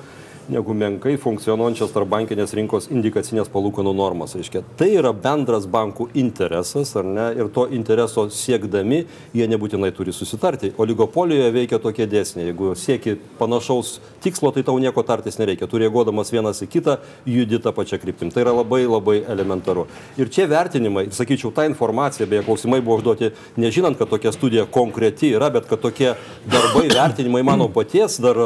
negu 0.53 0.75
menkai 0.77 1.17
funkcionuojančios 1.21 1.93
tarp 1.95 2.11
bankinės 2.11 2.55
rinkos 2.57 2.89
indikacinės 2.93 3.51
palūkanų 3.53 3.93
normos. 3.97 4.37
Reiškia, 4.39 4.63
tai 4.79 4.93
yra 4.95 5.13
bendras 5.13 5.67
bankų 5.71 6.09
interesas, 6.19 6.93
ar 6.99 7.07
ne? 7.07 7.27
Ir 7.37 7.51
to 7.55 7.67
intereso 7.75 8.27
siekdami 8.33 9.03
jie 9.37 9.49
nebūtinai 9.51 9.91
turi 9.97 10.15
susitarti. 10.15 10.73
Oligopolijoje 10.83 11.53
veikia 11.55 11.81
tokie 11.83 12.07
dėsniai. 12.11 12.51
Jeigu 12.51 12.75
sieki 12.79 13.17
panašaus 13.41 13.97
tikslo, 14.25 14.53
tai 14.55 14.65
tau 14.67 14.79
nieko 14.83 15.03
tartis 15.07 15.41
nereikia. 15.41 15.69
Tu 15.71 15.81
reaguodamas 15.83 16.31
vienas 16.35 16.63
į 16.63 16.71
kitą, 16.77 16.99
judi 17.27 17.61
tą 17.63 17.75
pačią 17.77 17.99
kryptim. 18.03 18.31
Tai 18.35 18.45
yra 18.47 18.55
labai 18.57 18.85
labai 18.87 19.19
elementaru. 19.27 19.87
Ir 20.21 20.31
čia 20.33 20.47
vertinimai, 20.51 21.09
sakyčiau, 21.15 21.53
ta 21.55 21.67
informacija, 21.69 22.29
beje, 22.31 22.45
klausimai 22.47 22.81
buvo 22.85 23.01
užduoti, 23.01 23.33
nežinant, 23.61 23.99
kad 23.99 24.11
tokia 24.11 24.33
studija 24.35 24.67
konkreti 24.71 25.33
yra, 25.35 25.51
bet 25.53 25.67
kad 25.71 25.83
tokie 25.83 26.13
darbai, 26.47 26.87
vertinimai 26.93 27.43
mano 27.47 27.69
paties 27.73 28.21
dar 28.23 28.39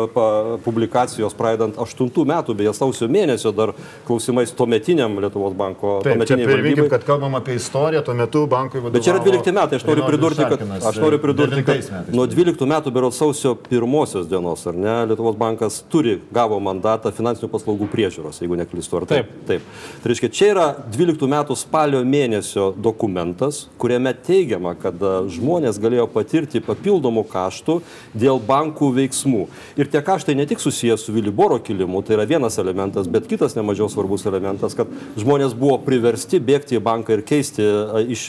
publikacijos 0.65 1.37
pradedant 1.37 1.79
2008 1.99 2.27
metų, 2.31 2.57
beje, 2.59 2.75
sausio 2.77 3.09
mėnesio 3.11 3.53
dar 3.57 3.73
klausimais 4.09 4.53
tuometiniam 4.57 5.19
Lietuvos 5.23 5.55
banko. 5.57 5.99
Taip, 6.05 6.25
čia 6.29 6.39
priminkim, 6.39 6.89
kad 6.93 7.05
kalbam 7.07 7.37
apie 7.39 7.57
istoriją, 7.59 8.03
tuo 8.07 8.15
metu 8.19 8.45
bankui 8.51 8.81
vadovavo. 8.81 8.97
Bet 8.97 9.07
čia 9.07 9.15
yra 9.15 9.25
12 9.25 9.55
metai, 9.57 9.81
aš 9.81 9.87
noriu 9.89 10.07
pridurti, 10.07 10.47
kad, 10.53 10.65
aš 10.91 11.01
noriu 11.03 11.21
pridurti, 11.23 11.65
kad 11.67 12.11
nuo 12.15 12.27
12 12.31 12.69
metų, 12.71 12.95
berods 12.95 13.21
sausio 13.21 13.55
pirmosios 13.69 14.29
dienos, 14.31 14.67
ar 14.71 14.79
ne, 14.79 14.97
Lietuvos 15.11 15.39
bankas 15.41 15.81
turi, 15.91 16.19
gavo 16.35 16.61
mandatą 16.63 17.13
finansinių 17.15 17.51
paslaugų 17.53 17.91
priežiūros, 17.93 18.43
jeigu 18.43 18.59
neklystu, 18.61 19.01
ar 19.01 19.09
taip? 19.11 19.31
Taip. 19.47 19.47
taip. 19.49 20.01
Tai 20.03 20.13
reiškia, 20.13 20.33
čia 20.35 20.51
yra 20.55 20.67
12 20.93 21.31
metų 21.31 21.57
spalio 21.59 22.03
mėnesio 22.07 22.71
dokumentas, 22.77 23.65
kuriame 23.81 24.13
teigiama, 24.27 24.75
kad 24.81 25.01
žmonės 25.33 25.81
galėjo 25.83 26.07
patirti 26.13 26.63
papildomų 26.65 27.25
kaštų 27.31 27.81
dėl 28.19 28.41
bankų 28.47 28.93
veiksmų. 29.01 29.47
Ir 29.81 29.91
tie 29.91 30.03
kaštai 30.05 30.37
ne 30.39 30.47
tik 30.49 30.63
susijęs 30.63 31.07
su 31.07 31.15
Viliboro 31.15 31.59
kilimu, 31.59 31.80
tai 32.07 32.17
yra 32.17 32.27
vienas 32.29 32.59
elementas, 32.59 33.09
bet 33.11 33.29
kitas 33.31 33.57
nemažiau 33.57 33.89
svarbus 33.93 34.27
elementas, 34.29 34.75
kad 34.79 34.91
žmonės 35.21 35.55
buvo 35.59 35.79
priversti 35.85 36.41
bėgti 36.43 36.79
į 36.79 36.83
banką 36.85 37.17
ir 37.17 37.25
keisti 37.27 37.67
iš 38.11 38.27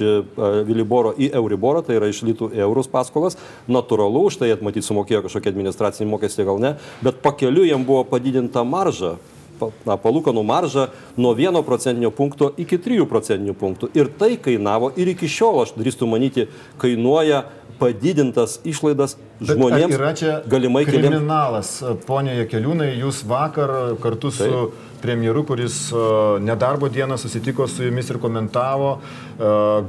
Viliboro 0.67 1.15
į 1.17 1.31
Euriborą, 1.41 1.83
tai 1.85 1.99
yra 1.99 2.11
iš 2.11 2.23
litų 2.27 2.51
eurus 2.55 2.89
paskolas. 2.91 3.37
Natūralu, 3.71 4.27
už 4.29 4.41
tai 4.41 4.53
atmatyti 4.55 4.87
sumokėjo 4.87 5.25
kažkokią 5.27 5.53
administracinį 5.53 6.09
mokestį 6.13 6.47
gal 6.47 6.63
ne, 6.63 6.75
bet 7.05 7.21
pakeliu 7.25 7.65
jam 7.67 7.85
buvo 7.87 8.03
padidinta 8.07 8.63
marža 8.67 9.17
na, 9.85 9.97
palūkanų 9.99 10.43
maržą 10.45 10.87
nuo 11.21 11.33
1 11.37 11.61
procentinio 11.67 12.11
punkto 12.15 12.51
iki 12.61 12.79
3 12.81 13.05
procentinių 13.09 13.55
punktų. 13.57 13.91
Ir 13.97 14.09
tai 14.17 14.35
kainavo 14.41 14.91
ir 14.97 15.11
iki 15.13 15.29
šiol, 15.29 15.63
aš 15.65 15.75
drįstu 15.77 16.09
manyti, 16.09 16.47
kainuoja 16.81 17.43
padidintas 17.81 18.59
išlaidas 18.67 19.17
žmonėms. 19.41 19.97
Yra 19.97 20.13
čia 20.17 20.37
galimai 20.49 20.85
kriminalas. 20.87 21.73
Keliems... 21.81 22.05
Pone 22.07 22.37
Jekeliūnai, 22.43 22.93
jūs 23.01 23.23
vakar 23.27 23.97
kartu 24.01 24.31
su 24.33 24.47
Taip 24.47 24.90
premjeru, 25.01 25.43
kuris 25.49 25.91
nedarbo 26.45 26.89
dieną 26.89 27.17
susitiko 27.19 27.67
su 27.67 27.83
jumis 27.83 28.09
ir 28.09 28.19
komentavo 28.21 28.97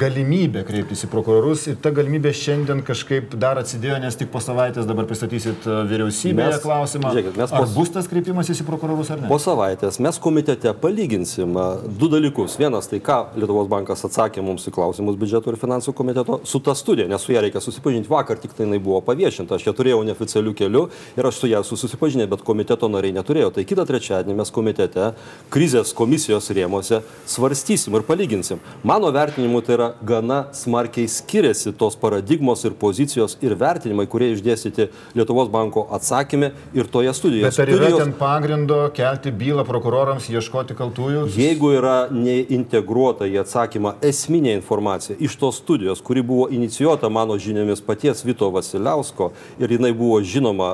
galimybę 0.00 0.62
kreiptis 0.64 1.04
į 1.04 1.10
prokurorus. 1.12 1.66
Ir 1.68 1.76
ta 1.82 1.92
galimybė 1.94 2.32
šiandien 2.36 2.80
kažkaip 2.86 3.34
dar 3.40 3.60
atsidėjo, 3.60 3.98
nes 4.00 4.16
tik 4.16 4.30
po 4.32 4.40
savaitės 4.40 4.88
dabar 4.88 5.04
pristatysit 5.10 5.66
vyriausybėje 5.66 6.54
mes, 6.54 6.60
klausimą. 6.64 7.12
Žiūrėkit, 7.12 7.36
mes 7.42 7.52
ar 7.52 7.66
po, 7.66 7.70
bus 7.76 7.92
tas 7.92 8.08
kreipimasis 8.08 8.62
į 8.64 8.68
prokurorus 8.68 9.12
ar 9.12 9.20
ne? 9.20 9.28
Po 9.28 9.36
savaitės 9.42 10.00
mes 10.02 10.20
komitete 10.22 10.72
palyginsim 10.80 11.58
du 11.98 12.08
dalykus. 12.12 12.56
Vienas 12.60 12.88
tai, 12.88 13.02
ką 13.04 13.18
Lietuvos 13.36 13.68
bankas 13.70 14.06
atsakė 14.08 14.44
mums 14.44 14.64
į 14.68 14.72
klausimus 14.76 15.18
biudžeto 15.20 15.52
ir 15.52 15.60
finansų 15.60 15.94
komiteto 15.98 16.40
su 16.48 16.62
ta 16.64 16.74
studija, 16.78 17.08
nes 17.10 17.20
su 17.20 17.34
ją 17.34 17.42
reikia 17.44 17.60
susipažinti. 17.64 18.08
Vakar 18.12 18.40
tik 18.40 18.56
tai 18.56 18.64
jinai 18.64 18.80
buvo 18.82 19.02
paviešinta, 19.04 19.58
aš 19.58 19.68
ją 19.68 19.76
turėjau 19.76 20.00
neoficialių 20.08 20.54
kelių 20.62 20.86
ir 21.18 21.28
aš 21.28 21.42
su 21.42 21.52
ją 21.52 21.60
susipažinę, 21.66 22.28
bet 22.30 22.46
komiteto 22.46 22.88
nariai 22.88 23.16
neturėjau. 23.18 23.52
Tai 23.58 23.66
kitą 23.68 23.84
trečiadienį 23.88 24.38
mes 24.40 24.54
komitete 24.54 25.01
parlamente, 25.02 25.42
krizės 25.52 25.92
komisijos 25.92 26.48
rėmose 26.56 27.02
svarstysim 27.28 27.92
ir 27.98 28.04
palyginsim. 28.08 28.60
Mano 28.88 29.10
vertinimu 29.12 29.60
tai 29.64 29.74
yra 29.76 29.88
gana 30.00 30.38
smarkiai 30.56 31.10
skiriasi 31.12 31.74
tos 31.76 31.96
paradigmos 32.00 32.64
ir 32.64 32.72
pozicijos 32.80 33.36
ir 33.44 33.52
vertinimai, 33.60 34.06
kurie 34.08 34.30
išdėstyti 34.32 34.88
Lietuvos 35.18 35.50
banko 35.52 35.84
atsakymė 35.92 36.52
ir 36.72 36.88
toje 36.88 37.12
studijoje. 37.12 37.50
Bet 37.50 37.60
ar 37.60 37.72
yra 37.74 37.82
Studijos... 37.82 38.00
ten 38.00 38.14
pagrindo 38.16 38.78
kelti 38.96 39.32
bylą 39.42 39.66
prokurorams, 39.68 40.30
ieškoti 40.32 40.76
kaltųjų? 40.78 41.26
Jeigu 41.36 41.74
yra 41.76 41.96
neintegruota 42.12 43.28
į 43.28 43.42
atsakymą 43.42 43.98
esminė 44.08 44.56
informacija 44.56 45.18
iš 45.20 45.36
tos 45.36 45.60
studijos, 45.60 46.00
kuri 46.00 46.24
buvo 46.24 46.48
inicijuota 46.48 47.12
mano 47.12 47.36
žiniomis 47.36 47.84
paties 47.84 48.24
Vito 48.24 48.48
Vasiliausko 48.56 49.32
ir 49.60 49.76
jinai 49.76 49.92
buvo 49.92 50.22
žinoma 50.24 50.72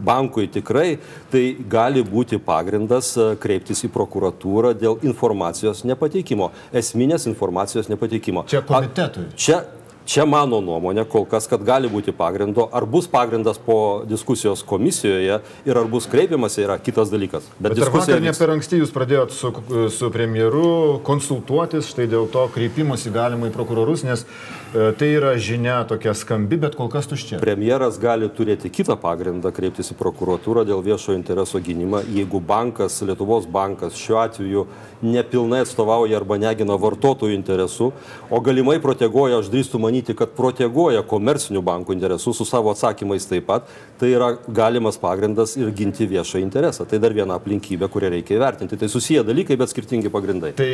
bankui 0.00 0.48
tikrai, 0.48 0.96
tai 1.28 1.44
gali 1.68 2.00
būti 2.06 2.40
pagrindas 2.40 3.12
kreiptis 3.40 3.84
į 3.86 3.92
prokuratūrą 3.94 4.74
dėl 4.78 5.00
informacijos 5.06 5.84
nepateikimo, 5.88 6.52
esminės 6.76 7.28
informacijos 7.30 7.90
nepateikimo. 7.92 8.46
Čia 8.50 8.64
komitetui. 8.66 9.28
A, 9.30 9.36
čia 9.36 9.62
Čia 10.10 10.24
mano 10.26 10.58
nuomonė 10.64 11.04
kol 11.06 11.22
kas, 11.28 11.44
kad 11.46 11.62
gali 11.62 11.86
būti 11.90 12.10
pagrindo, 12.16 12.64
ar 12.74 12.82
bus 12.88 13.06
pagrindas 13.10 13.60
po 13.62 14.02
diskusijos 14.08 14.64
komisijoje 14.66 15.36
ir 15.68 15.78
ar 15.78 15.90
bus 15.92 16.08
kreipiamasi 16.10 16.64
yra 16.64 16.78
kitas 16.82 17.12
dalykas. 17.12 17.46
Bet, 17.58 17.68
Bet 17.68 17.78
diskusija 17.78 18.16
ne 18.18 18.32
per 18.34 18.50
anksti 18.56 18.80
jūs 18.80 18.90
pradėjot 18.96 19.36
su, 19.36 19.52
su 19.94 20.10
premjeru 20.10 20.98
konsultuotis 21.06 21.92
štai 21.92 22.08
dėl 22.10 22.26
to 22.32 22.48
kreipimosi 22.56 23.12
galima 23.14 23.52
į 23.52 23.54
prokurorus, 23.54 24.02
nes 24.08 24.24
tai 24.72 25.08
yra 25.16 25.32
žinia 25.38 25.80
tokia 25.88 26.12
skambi, 26.14 26.58
bet 26.62 26.76
kol 26.78 26.90
kas 26.92 27.08
tuščia. 27.10 27.40
Premjeras 27.42 27.98
gali 27.98 28.28
turėti 28.30 28.70
kitą 28.70 28.94
pagrindą 29.00 29.50
kreiptis 29.54 29.90
į 29.90 29.96
prokuratūrą 29.98 30.62
dėl 30.68 30.84
viešo 30.84 31.16
intereso 31.16 31.58
gynimą, 31.58 32.04
jeigu 32.14 32.38
bankas, 32.38 33.00
Lietuvos 33.02 33.48
bankas 33.50 33.98
šiuo 33.98 34.20
atveju 34.22 34.66
nepilnai 35.02 35.62
atstovauja 35.64 36.18
arba 36.20 36.38
negina 36.38 36.76
vartotojų 36.78 37.34
interesų, 37.34 37.90
o 38.30 38.40
galimai 38.44 38.76
proteguoja, 38.84 39.40
aš 39.40 39.50
drįstu 39.52 39.80
manyti, 39.82 40.14
kad 40.14 40.36
proteguoja 40.36 41.02
komercinių 41.08 41.62
bankų 41.66 41.96
interesus 41.96 42.38
su 42.38 42.46
savo 42.46 42.70
atsakymais 42.74 43.26
taip 43.26 43.48
pat, 43.48 43.68
tai 43.98 44.12
yra 44.14 44.34
galimas 44.46 45.00
pagrindas 45.00 45.56
ir 45.58 45.72
ginti 45.76 46.06
viešą 46.08 46.40
interesą. 46.44 46.86
Tai 46.88 47.00
dar 47.02 47.16
viena 47.16 47.36
aplinkybė, 47.40 47.88
kurią 47.90 48.12
reikia 48.14 48.36
įvertinti. 48.38 48.78
Tai 48.80 48.88
susiję 48.92 49.24
dalykai, 49.26 49.58
bet 49.60 49.72
skirtingi 49.72 50.12
pagrindai. 50.12 50.54
Tai 50.58 50.70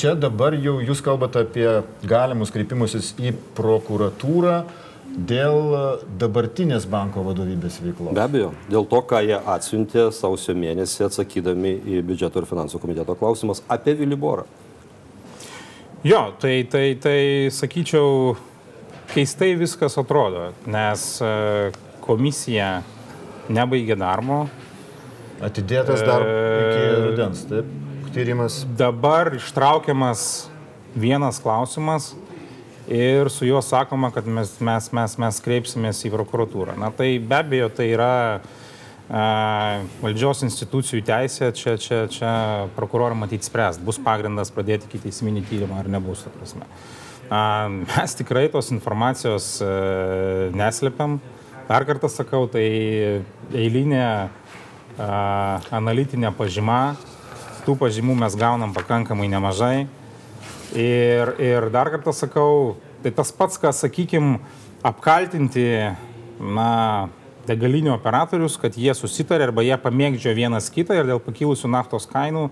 čia 0.00 0.14
dabar 0.18 0.54
jau 0.60 0.78
jūs 0.84 1.02
kalbate 1.04 1.44
apie 1.46 1.68
galimus 2.08 2.52
kreipimusis 2.54 3.14
į 3.18 3.34
prokuratūrą 3.58 4.60
dėl 5.10 5.74
dabartinės 6.20 6.86
banko 6.90 7.24
vadovybės 7.26 7.80
veiklos. 7.82 8.14
Be 8.14 8.22
abejo, 8.22 8.52
dėl 8.70 8.86
to, 8.90 9.00
ką 9.10 9.22
jie 9.26 9.38
atsiuntė 9.54 10.08
sausio 10.14 10.54
mėnesį 10.54 11.08
atsakydami 11.08 11.74
į 11.82 12.02
biudžeto 12.06 12.42
ir 12.42 12.48
finansų 12.50 12.80
komiteto 12.82 13.16
klausimus 13.18 13.64
apie 13.68 13.96
Viliborą. 13.98 14.46
Jo, 16.06 16.30
tai, 16.40 16.62
tai, 16.70 16.94
tai 16.96 17.50
sakyčiau, 17.52 18.32
keistai 19.10 19.50
viskas 19.60 19.98
atrodo, 20.00 20.46
nes 20.64 21.02
e, 21.20 21.34
komisija 22.00 22.70
nebaigė 23.52 23.98
darbo. 24.00 24.46
Atidėtas 25.44 26.00
dar 26.06 26.24
iki 26.24 26.80
e, 26.86 26.96
rudens, 27.04 27.44
taip, 27.50 27.68
tyrimas. 28.14 28.62
Dabar 28.80 29.34
ištraukiamas 29.36 30.24
vienas 30.96 31.42
klausimas 31.42 32.14
ir 32.90 33.30
su 33.30 33.46
juo 33.46 33.62
sakoma, 33.62 34.10
kad 34.10 34.26
mes, 34.26 34.56
mes, 34.60 34.90
mes, 34.92 35.16
mes 35.18 35.40
kreipsimės 35.44 36.02
į 36.06 36.12
prokuratūrą. 36.14 36.76
Na 36.80 36.90
tai 36.94 37.12
be 37.18 37.38
abejo, 37.38 37.68
tai 37.74 37.90
yra 37.94 38.12
a, 38.40 39.22
valdžios 40.02 40.42
institucijų 40.46 41.04
teisė, 41.06 41.52
čia, 41.56 41.76
čia, 41.80 42.00
čia 42.10 42.32
prokurorai 42.76 43.18
matyti 43.18 43.46
spręs, 43.46 43.78
bus 43.84 44.00
pagrindas 44.02 44.52
pradėti 44.54 44.90
iki 44.90 45.04
teisminį 45.06 45.46
tyrimą 45.50 45.78
ar 45.82 45.90
nebus, 45.92 46.26
ta 46.26 46.34
prasme. 46.34 46.66
Mes 47.86 48.16
tikrai 48.18 48.48
tos 48.50 48.72
informacijos 48.74 49.60
e, 49.62 49.66
neslepiam. 50.50 51.20
Dar 51.68 51.84
kartą 51.86 52.10
sakau, 52.10 52.48
tai 52.50 52.64
eilinė 53.54 54.02
analitinė 54.98 56.32
pažyma, 56.34 56.96
tų 57.62 57.76
pažymų 57.78 58.16
mes 58.24 58.34
gaunam 58.34 58.74
pakankamai 58.74 59.28
nemažai. 59.30 59.86
Ir, 60.78 61.34
ir 61.42 61.70
dar 61.74 61.90
kartą 61.90 62.14
sakau, 62.14 62.76
tai 63.02 63.10
tas 63.14 63.32
pats, 63.34 63.58
ką, 63.58 63.72
sakykime, 63.74 64.38
apkaltinti, 64.86 65.64
na, 66.40 66.70
degalinių 67.48 67.94
operatorius, 67.94 68.58
kad 68.60 68.76
jie 68.78 68.92
susitarė 68.96 69.48
arba 69.48 69.64
jie 69.64 69.76
pamėgdžio 69.80 70.34
vienas 70.36 70.70
kitą 70.72 70.98
ir 70.98 71.08
dėl 71.08 71.20
pakilusių 71.24 71.70
naftos 71.72 72.06
kainų 72.10 72.48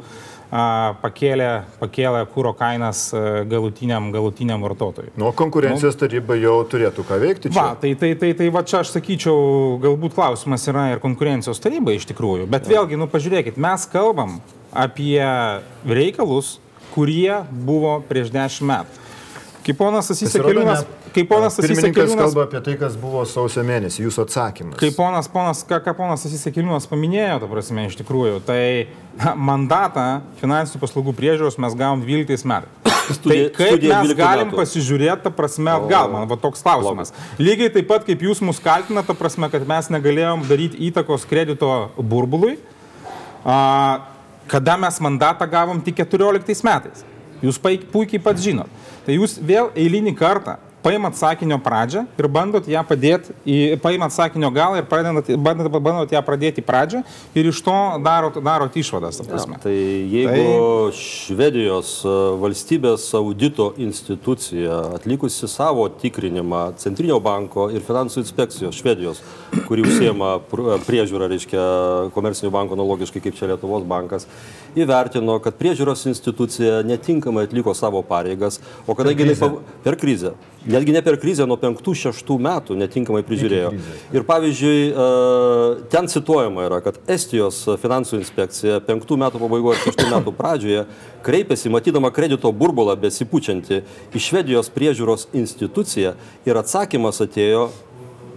pakėlė, 1.02 1.48
pakėlė 1.76 2.22
kūro 2.32 2.54
kainas 2.56 3.08
galutiniam, 3.50 4.08
galutiniam 4.14 4.62
vartotojui. 4.64 5.12
Nu, 5.20 5.28
konkurencijos 5.36 5.96
nu, 5.96 6.00
taryba 6.00 6.38
jau 6.40 6.54
turėtų 6.72 7.04
ką 7.08 7.18
veikti 7.20 7.52
čia. 7.52 7.58
Va, 7.58 7.66
tai, 7.80 7.92
tai, 8.00 8.14
tai, 8.20 8.32
tai 8.38 8.48
va 8.54 8.62
čia 8.64 8.80
aš 8.80 8.94
sakyčiau, 8.96 9.76
galbūt 9.84 10.16
klausimas 10.16 10.64
yra 10.72 10.88
ir 10.94 11.02
konkurencijos 11.04 11.60
taryba 11.60 11.92
iš 11.96 12.08
tikrųjų. 12.08 12.48
Bet 12.50 12.70
vėlgi, 12.70 12.96
nu 13.00 13.10
pažiūrėkit, 13.12 13.60
mes 13.60 13.84
kalbam 13.92 14.38
apie 14.72 15.20
reikalus, 15.84 16.56
kurie 16.98 17.44
buvo 17.50 18.00
prieš 18.10 18.34
dešimt 18.34 18.72
metų. 18.72 19.04
Kaip 19.68 19.76
ponas 19.76 20.06
Asisekeliūnas, 20.08 20.86
kaip 21.12 21.26
ponas 21.28 21.58
Asisekeliūnas 21.60 22.16
kalba 22.16 22.46
apie 22.46 22.60
tai, 22.64 22.74
kas 22.80 22.94
buvo 22.96 23.20
sausio 23.28 23.60
mėnesį, 23.68 24.06
jūsų 24.06 24.22
atsakymas. 24.24 24.78
Kaip 24.80 24.96
ponas, 24.96 25.28
ponas, 25.28 25.60
ką, 25.68 25.82
ką 25.84 25.92
ponas 25.98 26.24
Asisekeliūnas 26.24 26.88
paminėjo, 26.88 27.34
ta 27.42 27.50
prasme, 27.50 27.84
iš 27.90 27.98
tikrųjų, 28.00 28.38
tai 28.48 28.62
na, 29.18 29.34
mandatą 29.50 30.06
finansinių 30.40 30.80
paslaugų 30.80 31.12
priežiūros 31.20 31.60
mes 31.60 31.76
gavom 31.76 32.00
12 32.06 32.48
metais. 32.48 32.96
Studija, 33.18 33.50
tai 33.52 33.68
kaip 33.74 33.84
mes 33.84 34.16
galim 34.16 34.48
metų. 34.48 34.62
pasižiūrėti, 34.62 35.20
ta 35.26 35.32
prasme, 35.36 35.72
atgal, 35.74 36.08
man 36.16 36.24
va 36.32 36.40
toks 36.40 36.64
klausimas. 36.64 37.12
Lygiai 37.40 37.68
taip 37.76 37.92
pat, 37.92 38.08
kaip 38.08 38.24
jūs 38.24 38.40
mus 38.44 38.60
kaltinate, 38.64 39.10
ta 39.10 39.16
prasme, 39.16 39.52
kad 39.52 39.68
mes 39.68 39.92
negalėjom 39.92 40.48
daryti 40.48 40.80
įtakos 40.88 41.28
kredito 41.28 41.74
burbului, 42.00 42.56
a, 43.44 43.58
kada 44.48 44.76
mes 44.80 45.00
mandatą 45.04 45.46
gavom 45.50 45.80
tik 45.84 46.00
14 46.02 46.64
metais. 46.66 47.04
Jūs 47.44 47.60
puikiai 47.60 48.22
pats 48.22 48.42
žinot. 48.42 48.70
Tai 49.06 49.14
jūs 49.14 49.36
vėl 49.44 49.70
eilinį 49.78 50.14
kartą 50.18 50.56
paimat 50.88 51.16
sakinio 51.16 51.58
pradžią 51.60 52.06
ir 52.16 52.28
bandot 52.32 52.68
ją 52.68 52.80
padėti, 52.88 53.34
paimat 53.82 54.14
sakinio 54.14 54.48
galą 54.54 54.80
ir 54.80 54.86
pradedat, 54.88 55.28
bandot, 55.36 55.68
bandot 55.76 56.12
ją 56.12 56.22
pradėti 56.24 56.64
pradžią 56.64 57.02
ir 57.36 57.50
iš 57.50 57.60
to 57.66 57.76
darot, 58.04 58.38
darot 58.44 58.76
išvadas. 58.80 59.20
Ja, 59.28 59.44
tai 59.60 59.74
jeigu 59.74 60.32
tai... 60.32 60.46
Švedijos 60.98 61.92
e, 62.06 62.14
valstybės 62.40 63.04
audito 63.18 63.70
institucija 63.76 64.80
atlikusi 64.96 65.48
savo 65.50 65.84
tikrinimą 66.00 66.62
Centrinio 66.80 67.18
banko 67.20 67.68
ir 67.74 67.84
finansų 67.84 68.22
inspekcijos 68.24 68.78
Švedijos, 68.78 69.20
kuri 69.68 69.84
užsiema 69.84 70.38
priežiūrą, 70.86 71.28
reiškia, 71.34 71.64
komercinių 72.16 72.52
bankų 72.54 72.78
analogiškai 72.78 73.22
kaip 73.26 73.36
čia 73.36 73.50
Lietuvos 73.52 73.84
bankas, 73.88 74.28
įvertino, 74.78 75.36
kad 75.44 75.58
priežiūros 75.60 76.06
institucija 76.08 76.80
netinkamai 76.86 77.44
atliko 77.48 77.74
savo 77.76 78.00
pareigas, 78.06 78.62
o 78.86 78.96
kadangi 78.96 79.26
jinai 79.26 79.52
per 79.84 79.98
krizę, 80.00 80.36
netgi 80.78 80.94
ne 80.94 81.02
per 81.02 81.18
krizę, 81.20 81.46
nuo 81.48 81.58
5-6 81.60 82.38
metų 82.46 82.76
netinkamai 82.78 83.24
prižiūrėjo. 83.26 83.72
Ir 84.14 84.26
pavyzdžiui, 84.28 84.78
e, 84.88 85.08
ten 85.92 86.08
cituojama 86.10 86.68
yra, 86.68 86.80
kad 86.84 87.00
Estijos 87.10 87.64
finansų 87.82 88.20
inspekcija 88.22 88.80
5 88.86 89.18
metų 89.24 89.42
pabaigoje 89.42 89.78
ir 89.78 89.84
6 89.90 90.06
metų 90.14 90.34
pradžioje 90.38 90.86
kreipėsi, 91.26 91.72
matydama 91.72 92.12
kredito 92.14 92.52
burbulą 92.54 92.96
besipučianti 93.00 93.82
į 94.14 94.22
Švedijos 94.22 94.70
priežiūros 94.72 95.28
instituciją 95.36 96.14
ir 96.46 96.62
atsakymas 96.62 97.20
atėjo 97.24 97.68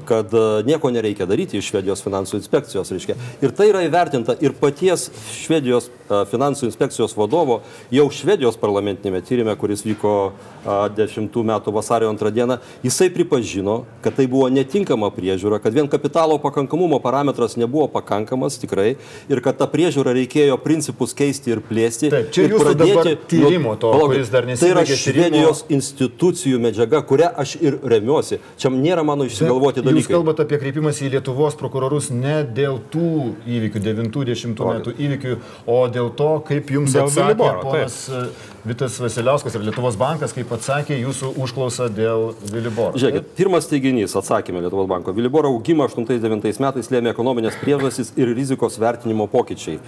kad 0.07 0.33
e, 0.33 0.45
nieko 0.67 0.91
nereikia 0.93 1.27
daryti 1.29 1.59
iš 1.59 1.71
Švedijos 1.71 2.03
finansų 2.05 2.39
inspekcijos. 2.39 2.91
Reiškia. 2.91 3.17
Ir 3.41 3.55
tai 3.55 3.69
yra 3.71 3.83
įvertinta 3.87 4.35
ir 4.43 4.55
paties 4.57 5.09
Švedijos 5.35 5.89
e, 5.89 6.23
finansų 6.31 6.67
inspekcijos 6.69 7.15
vadovo 7.17 7.61
jau 7.93 8.07
Švedijos 8.13 8.59
parlamentinėme 8.61 9.21
tyrimė, 9.25 9.57
kuris 9.59 9.85
vyko 9.87 10.33
10 10.65 11.33
metų 11.33 11.73
vasario 11.73 12.11
2 12.13 12.31
dieną, 12.31 12.57
jisai 12.83 13.09
pripažino, 13.13 13.85
kad 14.01 14.15
tai 14.17 14.27
buvo 14.29 14.49
netinkama 14.53 15.09
priežiūra, 15.13 15.59
kad 15.61 15.73
vien 15.73 15.89
kapitalo 15.89 16.37
pakankamumo 16.41 16.99
parametras 17.01 17.57
nebuvo 17.57 17.87
pakankamas 17.91 18.59
tikrai 18.61 18.95
ir 19.29 19.41
kad 19.41 19.57
tą 19.57 19.67
priežiūrą 19.71 20.13
reikėjo 20.19 20.57
principus 20.61 21.15
keisti 21.17 21.55
ir 21.55 21.63
plėsti. 21.65 22.11
Taip, 22.13 22.29
čia 22.35 22.45
jūsų 22.49 22.67
pradėti 22.67 23.15
tyrimo 23.31 23.75
to, 23.81 23.93
palauk, 23.95 24.13
kuris 24.13 24.29
dar 24.33 24.45
nesibaigė. 24.49 24.75
Tai 24.75 24.85
yra 24.85 25.01
Švedijos 25.01 25.63
tyrimo... 25.63 25.77
institucijų 25.79 26.61
medžiaga, 26.61 27.01
kurią 27.09 27.31
aš 27.43 27.55
ir 27.61 27.79
remiuosi. 27.93 28.41
Čia 28.61 28.73
nėra 28.75 29.05
mano 29.07 29.25
išsigalvoti 29.29 29.81
dalykai. 29.81 29.90
Jūs 29.91 30.09
kalbate 30.11 30.45
apie 30.45 30.59
kreipimąsi 30.61 31.05
į 31.07 31.11
Lietuvos 31.15 31.57
prokurorus 31.59 32.09
ne 32.13 32.41
dėl 32.47 32.79
tų 32.93 33.11
įvykių, 33.45 33.81
90 33.83 34.63
metų 34.71 34.95
įvykių, 34.95 35.35
o 35.69 35.77
dėl 35.91 36.11
to, 36.17 36.31
kaip 36.47 36.71
jums 36.73 36.95
dėl 36.95 37.09
atsakė 37.09 37.27
Viliboro, 37.31 37.65
ponas 37.65 37.99
taip. 38.07 38.47
Vitas 38.71 38.97
Vasiliauskas 39.01 39.55
ir 39.57 39.63
Lietuvos 39.65 39.97
bankas, 39.97 40.35
kaip 40.37 40.51
atsakė 40.53 40.99
jūsų 40.99 41.33
užklausą 41.41 41.89
dėl 41.93 42.31
Viliboro. 42.51 42.93
Žiūrėkit, 43.01 43.31
pirmas 43.39 43.69
teiginys 43.71 44.13
atsakymė 44.19 44.65
Lietuvos 44.67 44.89
banko. 44.91 45.15
Viliboro 45.17 45.49
augimą 45.55 45.89
8-9 45.89 46.61
metais 46.61 46.91
lėmė 46.93 47.15
ekonominės 47.15 47.57
priežastys 47.61 48.13
ir 48.21 48.35
rizikos 48.37 48.77
vertinimo 48.81 49.25
pokyčiai. 49.31 49.79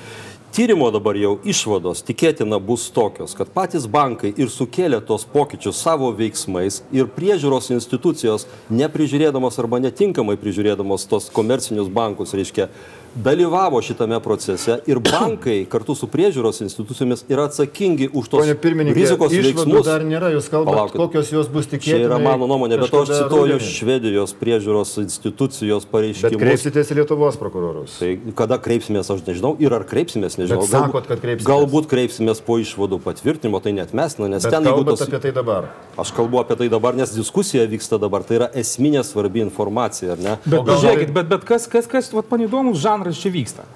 Tyrimo 0.53 0.91
dabar 0.93 1.17
jau 1.17 1.31
išvados 1.49 2.03
tikėtina 2.05 2.59
bus 2.61 2.83
tokios, 2.93 3.31
kad 3.33 3.49
patys 3.49 3.87
bankai 3.89 4.29
ir 4.37 4.51
sukėlė 4.53 4.99
tos 5.01 5.23
pokyčius 5.25 5.79
savo 5.81 6.11
veiksmais 6.13 6.83
ir 6.93 7.07
priežiūros 7.15 7.71
institucijos 7.73 8.45
neprižiūrėdamos 8.69 9.57
arba 9.63 9.79
netinkamai 9.93 10.39
prižiūrėdamos 10.41 11.05
tos 11.05 11.29
komercinius 11.29 11.91
bankus, 11.93 12.33
reiškia, 12.33 12.67
dalyvavo 13.15 13.81
šitame 13.81 14.19
procese 14.23 14.79
ir 14.87 14.99
bankai 15.11 15.63
kartu 15.69 15.95
su 15.95 16.07
priežiūros 16.07 16.61
institucijomis 16.65 17.25
yra 17.29 17.47
atsakingi 17.49 18.09
už 18.13 18.29
tos 18.31 18.47
rizikos 18.47 19.33
veiksmus. 19.33 19.85
Dar 19.87 20.05
nėra, 20.07 20.31
jūs 20.33 20.49
kalbate, 20.51 20.75
Palaukit. 20.75 20.97
kokios 21.01 21.31
jos 21.33 21.49
bus 21.53 21.69
tikėtinos. 21.71 22.03
Čia 22.03 22.09
yra 22.09 22.19
mano 22.21 22.47
nuomonė, 22.49 22.79
bet 22.83 22.93
aš 23.01 23.13
cituoju 23.13 23.59
Švedijos 23.63 24.35
priežiūros 24.39 24.95
institucijos 25.03 25.87
pareiškimus. 25.89 26.37
Bet 26.37 26.43
kreipsitės 26.43 26.93
į 26.93 26.99
Lietuvos 27.01 27.39
prokurorus. 27.41 27.97
Tai 28.01 28.11
kada 28.39 28.59
kreipsimės, 28.63 29.11
aš 29.13 29.25
nežinau, 29.27 29.53
ir 29.61 29.75
ar 29.75 29.85
kreipsimės, 29.89 30.37
nežinau. 30.39 30.63
Bet 30.63 30.73
sakot, 30.73 31.09
kad 31.09 31.21
kreipsimės. 31.23 31.49
Galbūt 31.49 31.89
kreipsimės 31.91 32.41
po 32.45 32.57
išvadų 32.61 33.01
patvirtinimo, 33.03 33.61
tai 33.63 33.75
net 33.75 33.93
mes, 33.97 34.17
na, 34.21 34.29
nes 34.35 34.45
bet 34.45 34.55
ten 34.55 34.69
jeigu 34.69 34.85
tos... 34.87 35.03
apie 35.05 35.21
tai 35.27 35.33
dabar. 35.35 35.69
Aš 35.99 36.13
kalbu 36.15 36.39
apie 36.41 36.57
tai 36.61 36.69
dabar, 36.71 36.95
nes 36.97 37.11
diskusija 37.13 37.65
vyksta 37.69 37.99
dabar, 38.01 38.25
tai 38.25 38.39
yra 38.39 38.49
esminė 38.63 39.03
svarbi 39.05 39.43
informacija, 39.43 40.15
ar 40.15 40.23
ne? 40.23 40.37
Bet, 40.45 40.63
gal... 40.65 40.79
žiūrėkit, 40.81 41.13
bet, 41.15 41.29
bet 41.29 41.45
kas, 41.47 41.67
kas, 41.71 41.89
kas, 41.89 42.09
vad, 42.15 42.29
man 42.31 42.45
įdomus 42.47 42.79
žanras 42.81 43.02
čia 43.11 43.33
vyksta. 43.33 43.67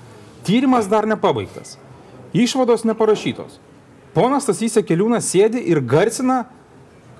Tyrimas 0.47 0.87
dar 0.87 1.07
nepabaigtas. 1.09 1.75
Išvados 2.31 2.85
neparašytos. 2.87 3.59
Ponas 4.15 4.47
Tasys 4.47 4.79
Keliūnas 4.81 5.27
sėdi 5.27 5.61
ir 5.69 5.81
garsina, 5.83 6.45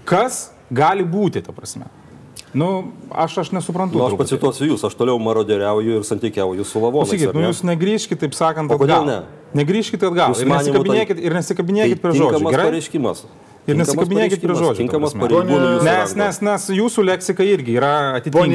kas 0.08 0.52
gali 0.72 1.04
būti, 1.04 1.44
ta 1.44 1.54
prasme. 1.54 1.90
Nu, 2.58 2.94
aš, 3.12 3.38
aš 3.44 3.50
nesuprantu. 3.54 4.00
Nu, 4.00 4.06
aš 4.08 4.16
pacituosiu 4.18 4.70
jūs, 4.72 4.86
aš 4.88 4.96
toliau 4.98 5.20
maroderiauju 5.22 6.00
ir 6.00 6.06
santykiauju 6.08 6.64
su 6.66 6.80
lavonais. 6.82 7.12
Sakykit, 7.12 7.36
nu 7.36 7.44
jūs 7.50 7.60
negrįžkite, 7.68 8.22
taip 8.24 8.38
sakant, 8.38 8.72
atgal. 8.72 8.80
Kodėl 8.86 9.10
ne? 9.10 9.18
Negrįžkite 9.58 10.08
atgal. 10.08 10.34
Ir 10.40 10.50
nesikabinėkit, 10.50 11.20
ir 11.22 11.36
nesikabinėkit 11.38 12.00
tai 12.00 12.04
prie 12.06 12.16
žodžių. 12.18 12.42
Gerai? 12.48 12.70
pareiškimas. 12.72 13.26
Ir 13.68 13.76
nesikabinėkit 13.76 14.40
prie 14.40 14.56
žodžių. 14.56 14.80
Tinkamas 14.86 15.16
pareigūnų. 15.18 15.72
Nes, 15.84 16.14
nes, 16.16 16.40
nes 16.46 16.68
jūsų 16.72 17.04
leksika 17.10 17.44
irgi 17.44 17.76
yra 17.76 17.94
atitinkama. 18.16 18.46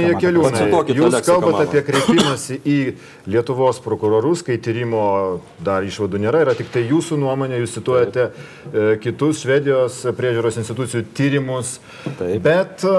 Pone 0.73 0.97
jūs 0.97 1.19
kalbate 1.27 1.67
apie 1.67 1.83
kreipimąsi 1.85 2.57
į 2.65 2.79
Lietuvos 3.29 3.79
prokurorus, 3.85 4.41
kai 4.47 4.57
tyrimo 4.63 5.03
dar 5.63 5.85
išvadų 5.85 6.21
nėra, 6.25 6.41
yra 6.47 6.55
tik 6.59 6.73
tai 6.73 6.87
jūsų 6.89 7.19
nuomonė, 7.21 7.61
jūs 7.61 7.77
cituojate 7.77 8.25
e, 8.25 8.87
kitus 9.03 9.43
Švedijos 9.45 10.01
priežiūros 10.17 10.57
institucijų 10.63 11.05
tyrimus. 11.15 11.75
Taip. 12.19 12.41
Bet 12.43 12.87
e, 12.89 12.95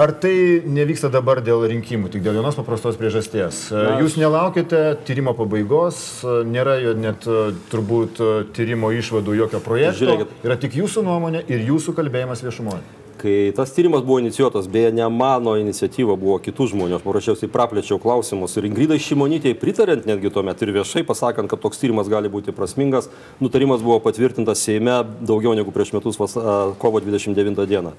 ar 0.00 0.14
tai 0.22 0.34
nevyksta 0.70 1.10
dabar 1.12 1.42
dėl 1.44 1.66
rinkimų, 1.74 2.12
tik 2.14 2.24
dėl 2.24 2.38
vienos 2.38 2.56
paprastos 2.56 2.96
priežasties? 3.00 3.66
E, 3.74 3.82
Na, 3.90 3.98
jūs 4.00 4.16
nelaukite 4.20 4.84
tyrimo 5.08 5.34
pabaigos, 5.36 6.00
nėra 6.46 6.78
jo 6.84 6.94
net 6.94 7.26
turbūt 7.74 8.22
tyrimo 8.56 8.94
išvadų 8.96 9.36
jokio 9.42 9.60
projekto. 9.66 9.98
Žiūrėkit. 10.04 10.34
Yra 10.46 10.56
tik 10.62 10.78
jūsų 10.80 11.04
nuomonė 11.04 11.39
nuomonė 11.40 11.44
ir 11.48 11.68
jūsų 11.68 11.94
kalbėjimas 11.94 12.42
viešumoje. 12.42 12.80
Kai 13.20 13.52
tas 13.52 13.70
tyrimas 13.74 14.02
buvo 14.02 14.18
inicijuotas, 14.18 14.66
beje, 14.66 14.92
ne 14.92 15.06
mano 15.10 15.58
iniciatyva, 15.60 16.16
buvo 16.16 16.38
kitų 16.40 16.70
žmonių, 16.72 16.96
aš 16.96 17.04
paprasčiausiai 17.04 17.50
praplėčiau 17.52 18.00
klausimus 18.00 18.56
ir 18.56 18.64
Ingridai 18.64 18.98
Šimonytėjai 18.98 19.58
pritarint 19.60 20.06
netgi 20.08 20.30
tuomet 20.32 20.62
ir 20.62 20.72
viešai 20.72 21.04
pasakant, 21.04 21.50
kad 21.50 21.60
toks 21.60 21.78
tyrimas 21.78 22.08
gali 22.08 22.30
būti 22.32 22.54
prasmingas, 22.56 23.10
nutarimas 23.38 23.82
buvo 23.82 24.00
patvirtintas 24.00 24.64
Seime 24.64 25.02
daugiau 25.20 25.52
negu 25.52 25.70
prieš 25.70 25.92
metus 25.92 26.16
vas, 26.16 26.32
kovo 26.80 27.00
29 27.00 27.66
dieną. 27.68 27.92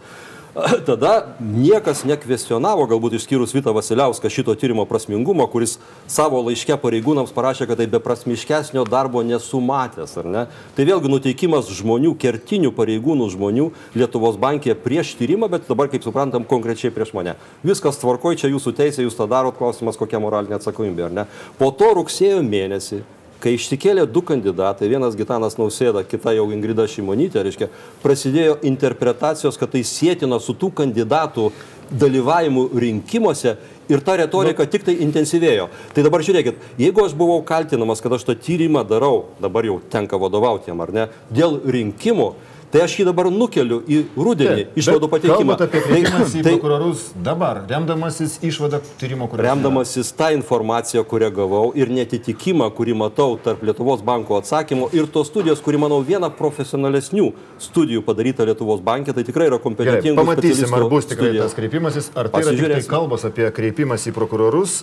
tada 0.90 1.38
niekas 1.40 2.04
nekvestionavo, 2.04 2.84
galbūt 2.90 3.16
išskyrus 3.16 3.54
Vita 3.56 3.72
Vasiliauską, 3.72 4.28
šito 4.32 4.56
tyrimo 4.60 4.84
prasmingumo, 4.90 5.46
kuris 5.52 5.78
savo 6.12 6.42
laiške 6.44 6.76
pareigūnams 6.82 7.32
parašė, 7.36 7.68
kad 7.70 7.80
tai 7.80 7.88
beprasmiškesnio 7.92 8.84
darbo 8.90 9.24
nesumatęs, 9.24 10.18
ar 10.20 10.28
ne? 10.28 10.44
Tai 10.76 10.88
vėlgi 10.90 11.12
nuteikimas 11.12 11.72
žmonių, 11.72 12.14
kertinių 12.20 12.74
pareigūnų 12.76 13.30
žmonių 13.32 13.70
Lietuvos 13.96 14.36
bankė 14.42 14.76
prieš 14.76 15.16
tyrimą, 15.20 15.48
bet 15.52 15.72
dabar, 15.72 15.88
kaip 15.92 16.04
suprantam, 16.04 16.44
konkrečiai 16.48 16.92
prieš 16.92 17.16
mane. 17.16 17.38
Viskas 17.64 18.02
tvarkoj, 18.02 18.42
čia 18.44 18.52
jūsų 18.52 18.76
teisė, 18.76 19.06
jūs 19.08 19.16
tą 19.16 19.30
darot, 19.32 19.56
klausimas, 19.60 20.00
kokia 20.00 20.20
moralinė 20.20 20.60
atsakomybė, 20.60 21.08
ar 21.08 21.18
ne? 21.22 21.28
Po 21.62 21.72
to 21.72 21.94
rugsėjo 21.96 22.44
mėnesį 22.44 23.04
kai 23.42 23.56
išsikėlė 23.58 24.06
du 24.10 24.22
kandidatai, 24.26 24.90
vienas 24.92 25.18
Gitanas 25.18 25.58
Nausėda, 25.60 26.06
kita 26.08 26.36
jau 26.38 26.48
Ingrida 26.54 26.86
Šimonytė, 26.90 27.44
reiškia, 27.46 27.70
prasidėjo 28.04 28.60
interpretacijos, 28.68 29.58
kad 29.60 29.74
tai 29.74 29.84
sėtina 29.88 30.40
su 30.42 30.56
tų 30.58 30.72
kandidatų 30.82 31.50
dalyvavimu 31.92 32.70
rinkimuose 32.80 33.58
ir 33.92 34.04
ta 34.06 34.16
retorika 34.22 34.66
tik 34.70 34.86
tai 34.88 34.96
intensyvėjo. 35.04 35.68
Tai 35.96 36.06
dabar 36.06 36.24
žiūrėkit, 36.24 36.62
jeigu 36.80 37.04
aš 37.04 37.16
buvau 37.18 37.42
kaltinamas, 37.48 38.00
kad 38.04 38.16
aš 38.16 38.30
tą 38.30 38.38
tyrimą 38.40 38.86
darau, 38.88 39.26
dabar 39.44 39.68
jau 39.68 39.82
tenka 39.92 40.20
vadovauti 40.22 40.72
jam 40.72 40.84
ar 40.86 40.94
ne, 40.96 41.08
dėl 41.34 41.60
rinkimų, 41.66 42.32
Tai 42.72 42.86
aš 42.86 42.94
jį 43.00 43.06
dabar 43.10 43.28
nukeliu 43.34 43.82
į 43.84 43.98
rudenį 44.16 44.64
išvadų 44.80 45.08
pateikimą. 45.12 45.58
Kreipimas 45.60 46.36
į 46.36 46.44
tai, 46.46 46.54
prokurorus 46.56 47.04
dabar, 47.20 47.62
remdamasis 47.68 48.38
išvadą 48.48 48.80
tyrimo, 49.00 49.28
kurį. 49.32 49.44
Remdamasis 49.44 50.12
tą 50.16 50.30
informaciją, 50.38 51.04
kurią 51.08 51.32
gavau 51.36 51.64
ir 51.76 51.92
netitikimą, 51.92 52.70
kurį 52.78 52.96
matau 53.02 53.36
tarp 53.44 53.66
Lietuvos 53.68 54.04
banko 54.08 54.38
atsakymų 54.40 54.88
ir 54.96 55.10
tos 55.12 55.28
studijos, 55.28 55.60
kuri, 55.64 55.82
manau, 55.82 56.00
viena 56.08 56.30
profesionalesnių 56.32 57.28
studijų 57.62 58.06
padaryta 58.08 58.48
Lietuvos 58.48 58.80
bankė, 58.86 59.16
tai 59.18 59.26
tikrai 59.28 59.50
yra 59.52 59.60
kompetentinga. 59.62 60.16
Pamatysim, 60.22 60.72
ar 60.78 60.88
bus 60.92 61.10
tikrai 61.10 61.34
studija. 61.34 61.48
tas 61.50 61.58
kreipimasis, 61.58 62.08
ar 62.16 62.30
tai 62.32 62.46
yra 62.46 62.56
tik 62.56 62.72
tai 62.78 62.94
kalbos 62.94 63.28
apie 63.28 63.50
kreipimas 63.56 64.08
į 64.08 64.16
prokurorus. 64.16 64.78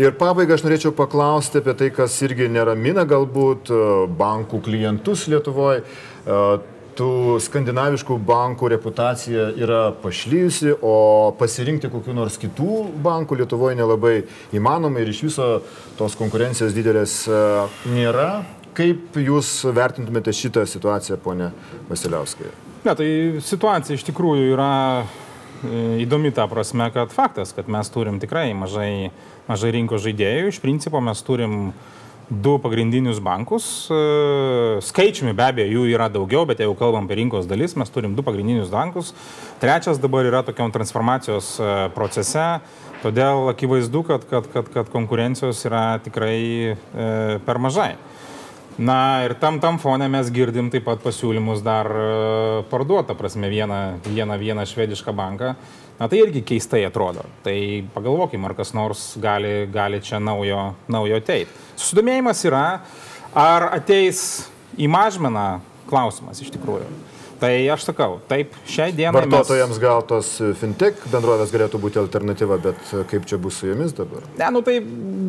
Ir 0.00 0.16
pabaigai 0.18 0.58
aš 0.58 0.66
norėčiau 0.66 0.94
paklausti 0.98 1.62
apie 1.62 1.76
tai, 1.78 1.92
kas 1.94 2.18
irgi 2.26 2.50
neramina 2.50 3.06
galbūt 3.08 3.70
bankų 4.18 4.62
klientus 4.66 5.28
Lietuvoje 5.30 5.84
tų 6.98 7.38
skandinaviškų 7.42 8.18
bankų 8.26 8.72
reputacija 8.74 9.48
yra 9.58 9.80
pašlyjusi, 10.02 10.74
o 10.82 11.32
pasirinkti 11.38 11.90
kokiu 11.92 12.16
nors 12.16 12.38
kitų 12.42 12.88
bankų 13.04 13.38
Lietuvoje 13.42 13.78
nelabai 13.78 14.16
įmanoma 14.56 15.02
ir 15.02 15.12
iš 15.12 15.22
viso 15.28 15.48
tos 15.98 16.18
konkurencijos 16.18 16.74
didelės 16.76 17.20
e, 17.30 17.42
nėra. 17.94 18.30
Kaip 18.78 19.16
Jūs 19.18 19.64
vertintumėte 19.74 20.34
šitą 20.34 20.62
situaciją, 20.68 21.16
ponė 21.22 21.50
Vasiliauskai? 21.88 22.52
Ne, 22.84 22.94
tai 22.94 23.08
situacija 23.42 23.96
iš 23.98 24.04
tikrųjų 24.06 24.52
yra 24.52 24.74
įdomi 25.98 26.30
ta 26.34 26.46
prasme, 26.50 26.86
kad 26.94 27.10
faktas, 27.14 27.52
kad 27.56 27.68
mes 27.70 27.90
turim 27.90 28.20
tikrai 28.22 28.52
mažai, 28.54 29.10
mažai 29.48 29.72
rinkos 29.74 30.04
žaidėjų. 30.04 30.52
Iš 30.52 30.60
principo 30.62 31.00
mes 31.02 31.22
turim 31.26 31.72
du 32.28 32.58
pagrindinius 32.60 33.20
bankus. 33.24 33.88
E, 33.90 34.80
skaičiumi 34.84 35.32
be 35.36 35.46
abejo 35.46 35.78
jų 35.78 35.84
yra 35.94 36.10
daugiau, 36.12 36.44
bet 36.48 36.60
jeigu 36.60 36.76
kalbam 36.78 37.08
apie 37.08 37.18
rinkos 37.22 37.48
dalis, 37.48 37.76
mes 37.78 37.90
turim 37.92 38.16
du 38.16 38.24
pagrindinius 38.26 38.68
bankus. 38.72 39.14
Trečias 39.62 40.00
dabar 40.02 40.28
yra 40.28 40.44
tokiam 40.44 40.72
transformacijos 40.74 41.54
e, 41.56 41.72
procese, 41.96 42.46
todėl 43.02 43.48
akivaizdu, 43.54 44.04
kad, 44.10 44.28
kad, 44.28 44.50
kad, 44.52 44.68
kad 44.74 44.92
konkurencijos 44.92 45.64
yra 45.68 45.86
tikrai 46.04 46.38
e, 46.76 46.76
per 47.46 47.62
mažai. 47.62 47.94
Na 48.78 49.24
ir 49.26 49.34
tam, 49.34 49.56
tam 49.58 49.80
fone 49.82 50.06
mes 50.06 50.28
girdim 50.30 50.68
taip 50.70 50.84
pat 50.86 51.00
pasiūlymus 51.02 51.64
dar 51.66 51.88
e, 51.90 52.10
parduotą, 52.70 53.16
prasme, 53.18 53.48
vieną, 53.50 53.98
vieną, 54.06 54.36
vieną 54.38 54.68
švedišką 54.70 55.14
banką. 55.16 55.54
Na 55.98 56.06
tai 56.06 56.20
irgi 56.22 56.44
keistai 56.46 56.84
atrodo. 56.86 57.24
Tai 57.42 57.56
pagalvokime, 57.90 58.46
ar 58.46 58.54
kas 58.54 58.70
nors 58.76 59.16
gali, 59.18 59.66
gali 59.74 59.98
čia 59.98 60.20
naujo, 60.22 60.76
naujo 60.86 61.18
ateiti. 61.18 61.67
Susidomėjimas 61.78 62.42
yra, 62.48 62.64
ar 63.38 63.70
ateis 63.76 64.48
į 64.78 64.90
mažmeną 64.90 65.60
klausimas 65.88 66.42
iš 66.42 66.50
tikrųjų. 66.54 66.88
Tai 67.38 67.52
aš 67.70 67.84
sakau, 67.86 68.16
taip, 68.26 68.54
šiai 68.66 68.90
dienai. 68.90 69.14
Vartotojams 69.14 69.76
mes... 69.76 69.82
gal 69.82 70.00
tos 70.06 70.30
fintech 70.58 71.04
bendrovės 71.12 71.52
galėtų 71.54 71.78
būti 71.78 72.00
alternatyva, 72.00 72.56
bet 72.64 72.90
kaip 73.12 73.28
čia 73.30 73.38
bus 73.38 73.60
su 73.60 73.68
jomis 73.68 73.94
dabar? 73.94 74.24
Ne, 74.40 74.48
nu 74.56 74.62
tai 74.66 74.80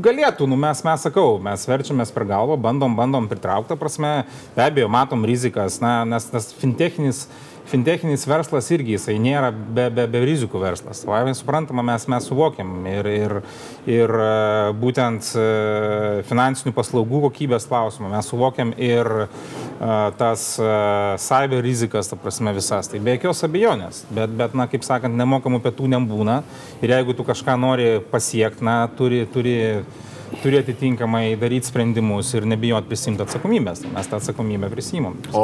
galėtų, 0.02 0.48
nu 0.50 0.58
mes, 0.58 0.82
mes 0.88 1.06
sakau, 1.06 1.38
mes 1.46 1.68
verčiamės 1.70 2.10
per 2.16 2.26
galvą, 2.32 2.58
bandom, 2.62 2.98
bandom 2.98 3.30
pritraukti, 3.30 3.78
prasme, 3.78 4.14
be 4.58 4.66
abejo, 4.66 4.90
matom 4.90 5.22
rizikas, 5.30 5.78
na, 5.86 6.00
nes 6.10 6.26
tas 6.34 6.50
fintechinis 6.58 7.28
fintechinis 7.70 8.26
verslas 8.28 8.70
irgi 8.74 8.96
jisai 8.96 9.16
nėra 9.22 9.52
be, 9.54 9.88
be, 9.94 10.06
be 10.10 10.22
rizikų 10.26 10.62
verslas. 10.62 11.04
Savai 11.04 11.34
suprantama, 11.38 11.84
mes, 11.86 12.08
mes 12.10 12.28
suvokiam 12.30 12.72
ir, 12.90 13.10
ir, 13.12 13.36
ir 13.90 14.14
e, 14.14 14.30
būtent 14.82 15.30
e, 15.38 15.46
finansinių 16.30 16.74
paslaugų 16.76 17.22
kokybės 17.28 17.68
klausimą 17.70 18.12
mes 18.16 18.30
suvokiam 18.32 18.74
ir 18.74 19.12
e, 19.26 19.30
tas 20.20 20.46
cyber 21.30 21.64
rizikas, 21.66 22.10
ta 22.10 22.18
prasme 22.20 22.54
visas. 22.58 22.90
Tai 22.90 23.02
be 23.06 23.18
jokios 23.18 23.46
abejonės. 23.48 24.04
Bet, 24.10 24.34
bet, 24.40 24.58
na, 24.58 24.68
kaip 24.72 24.86
sakant, 24.88 25.18
nemokamų 25.20 25.62
pietų 25.66 25.92
nebūna. 25.96 26.42
Ir 26.84 26.96
jeigu 26.96 27.16
tu 27.18 27.26
kažką 27.28 27.58
nori 27.60 27.90
pasiekti, 28.12 28.66
na, 28.66 28.82
turi, 28.98 29.26
turi 29.30 29.58
turi 30.44 30.60
atitinkamai 30.60 31.36
daryti 31.40 31.68
sprendimus 31.70 32.32
ir 32.38 32.46
nebijot 32.50 32.88
prisimti 32.90 33.24
atsakomybės. 33.26 33.84
Mes 33.94 34.10
tą 34.10 34.20
atsakomybę 34.20 34.70
prisimam. 34.72 35.18
O 35.38 35.44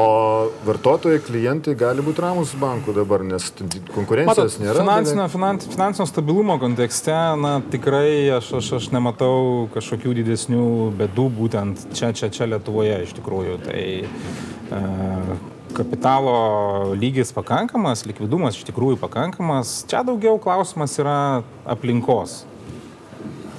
vartotojai, 0.67 1.21
klientai 1.25 1.75
gali 1.79 2.05
būti 2.05 2.23
ramus 2.23 2.53
bankų 2.59 2.95
dabar, 2.99 3.23
nes 3.27 3.49
konkurencijos 3.93 4.57
Matot, 4.57 4.61
nėra. 4.63 4.83
Finansinio, 4.83 5.27
finans, 5.33 5.67
finansinio 5.71 6.07
stabilumo 6.09 6.59
kontekste, 6.61 7.15
na 7.41 7.57
tikrai 7.73 8.31
aš, 8.37 8.53
aš, 8.61 8.71
aš 8.79 8.91
nematau 8.95 9.67
kažkokių 9.75 10.15
didesnių 10.21 10.69
bedų 11.01 11.27
būtent 11.41 11.89
čia, 11.95 12.13
čia, 12.15 12.31
čia 12.33 12.49
Lietuvoje 12.49 13.01
iš 13.07 13.15
tikrųjų. 13.19 13.59
Tai, 13.65 13.83
e, 14.79 14.81
kapitalo 15.75 16.95
lygis 16.95 17.33
pakankamas, 17.35 18.05
likvidumas 18.07 18.55
iš 18.55 18.67
tikrųjų 18.69 18.99
pakankamas. 19.01 19.81
Čia 19.91 20.05
daugiau 20.07 20.39
klausimas 20.41 20.95
yra 21.01 21.17
aplinkos. 21.67 22.43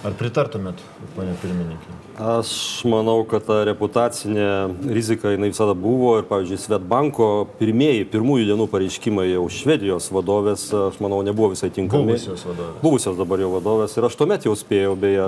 Ar 0.06 0.14
pritartumėt, 0.14 0.78
ponė 1.16 1.32
pirmininkė? 1.42 1.94
Aš 2.22 2.50
manau, 2.88 3.18
kad 3.28 3.42
ta 3.48 3.56
reputacinė 3.66 4.46
rizika 4.94 5.32
jinai 5.32 5.48
visada 5.50 5.74
buvo 5.76 6.12
ir, 6.20 6.28
pavyzdžiui, 6.28 6.60
Svetbanko 6.62 7.26
pirmieji, 7.58 8.04
pirmųjų 8.12 8.46
dienų 8.52 8.68
pareiškimai 8.70 9.26
jau 9.32 9.42
Švedijos 9.52 10.06
vadovės, 10.14 10.68
aš 10.70 11.00
manau, 11.02 11.18
nebuvo 11.26 11.50
visai 11.56 11.72
tinkami. 11.74 12.14
Buvusios 12.14 12.46
vadovės. 12.46 12.78
Buvusios 12.84 13.18
dabar 13.18 13.42
jau 13.42 13.50
vadovės. 13.56 13.98
Ir 13.98 14.06
aš 14.06 14.16
tuomet 14.20 14.46
jau 14.46 14.54
spėjau, 14.56 14.94
beje, 15.02 15.26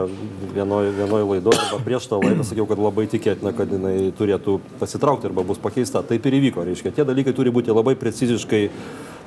vienoje 0.54 0.94
vienoj 1.00 1.26
laidoje, 1.32 1.60
arba 1.66 1.82
prieš 1.90 2.08
tą 2.12 2.22
laidą 2.22 2.46
sakiau, 2.46 2.68
kad 2.70 2.80
labai 2.86 3.08
tikėtina, 3.10 3.52
kad 3.58 3.74
jinai 3.74 3.96
turėtų 4.16 4.60
pasitraukti 4.78 5.28
arba 5.32 5.44
bus 5.50 5.58
pakeista. 5.60 6.06
Taip 6.06 6.30
ir 6.30 6.38
įvyko. 6.38 6.64
Reiškia, 6.70 6.94
tie 6.94 7.08
dalykai 7.08 7.34
turi 7.36 7.52
būti 7.52 7.74
labai 7.74 7.98
preciziškai 7.98 8.68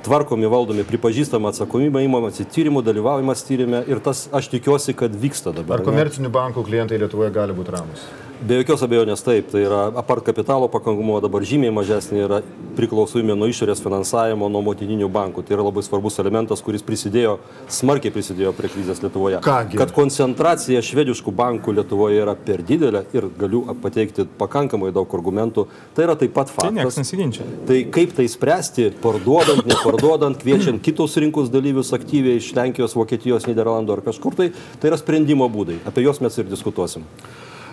tvarkomi, 0.06 0.48
valdomi, 0.50 0.84
pripažįstama 0.88 1.52
atsakomybė, 1.52 2.02
įmamasi 2.06 2.46
tyrimų, 2.52 2.82
dalyvavimas 2.86 3.44
tyrimė 3.48 3.84
ir 3.90 4.02
tas 4.04 4.26
aš 4.34 4.50
tikiuosi, 4.52 4.96
kad 4.98 5.14
vyksta 5.14 5.54
dabar. 5.54 5.80
Ar 5.80 5.86
komercinių 5.86 6.32
bankų 6.34 6.66
klientai 6.68 7.00
Lietuvoje 7.02 7.32
gali 7.34 7.56
būti 7.56 7.74
ramus? 7.74 8.06
Be 8.42 8.56
jokios 8.58 8.82
abejonės 8.82 9.20
taip, 9.22 9.52
tai 9.52 9.60
yra 9.62 9.84
apart 10.00 10.24
kapitalo 10.26 10.66
pakankamumo 10.70 11.20
dabar 11.22 11.44
žymiai 11.46 11.70
mažesnė 11.74 12.24
yra 12.24 12.40
priklausomybė 12.74 13.36
nuo 13.38 13.46
išorės 13.46 13.78
finansavimo, 13.84 14.48
nuo 14.50 14.62
motininių 14.66 15.06
bankų. 15.14 15.44
Tai 15.46 15.54
yra 15.54 15.66
labai 15.68 15.84
svarbus 15.86 16.18
elementas, 16.18 16.62
kuris 16.66 16.82
prisidėjo, 16.82 17.36
smarkiai 17.70 18.10
prisidėjo 18.14 18.50
prie 18.58 18.70
krizės 18.72 19.02
Lietuvoje. 19.04 19.38
Kągi? 19.46 19.78
Kad 19.78 19.92
koncentracija 19.94 20.82
švediškų 20.82 21.34
bankų 21.38 21.76
Lietuvoje 21.76 22.18
yra 22.24 22.34
per 22.34 22.64
didelė 22.66 23.04
ir 23.14 23.28
galiu 23.38 23.62
pateikti 23.84 24.26
pakankamai 24.40 24.90
daug 24.96 25.14
argumentų, 25.20 25.68
tai 25.94 26.08
yra 26.08 26.18
taip 26.18 26.34
pat 26.34 26.50
tai 26.50 26.56
faktas. 26.72 26.98
Tai, 27.12 27.46
tai 27.70 27.78
kaip 27.94 28.16
tai 28.18 28.26
spręsti, 28.32 28.88
parduodant, 29.04 29.62
neparduodant, 29.70 30.42
kviečiant 30.42 30.82
kitus 30.82 31.14
rinkos 31.22 31.52
dalyvius 31.54 31.94
aktyviai 31.94 32.42
iš 32.42 32.50
Lenkijos, 32.58 32.98
Vokietijos, 32.98 33.46
Niderlandų 33.46 34.00
ar 34.00 34.06
kažkur 34.10 34.34
tai, 34.42 34.50
tai 34.82 34.90
yra 34.90 34.98
sprendimo 34.98 35.46
būdai. 35.52 35.78
Apie 35.86 36.08
juos 36.08 36.18
mes 36.24 36.42
ir 36.42 36.50
diskutuosim. 36.50 37.06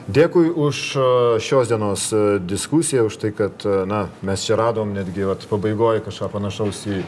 Dėkui 0.09 0.47
už 0.49 0.77
e, 0.97 1.01
šios 1.43 1.69
dienos 1.69 2.07
e, 2.15 2.39
diskusiją, 2.41 3.03
už 3.11 3.17
tai, 3.21 3.29
kad 3.35 3.61
e, 3.61 3.83
na, 3.85 4.07
mes 4.25 4.41
čia 4.41 4.55
radom 4.57 4.89
netgi 4.95 5.27
vat, 5.27 5.43
pabaigoje 5.45 6.01
kažką 6.07 6.31
panašaus 6.33 6.79
į, 6.89 7.01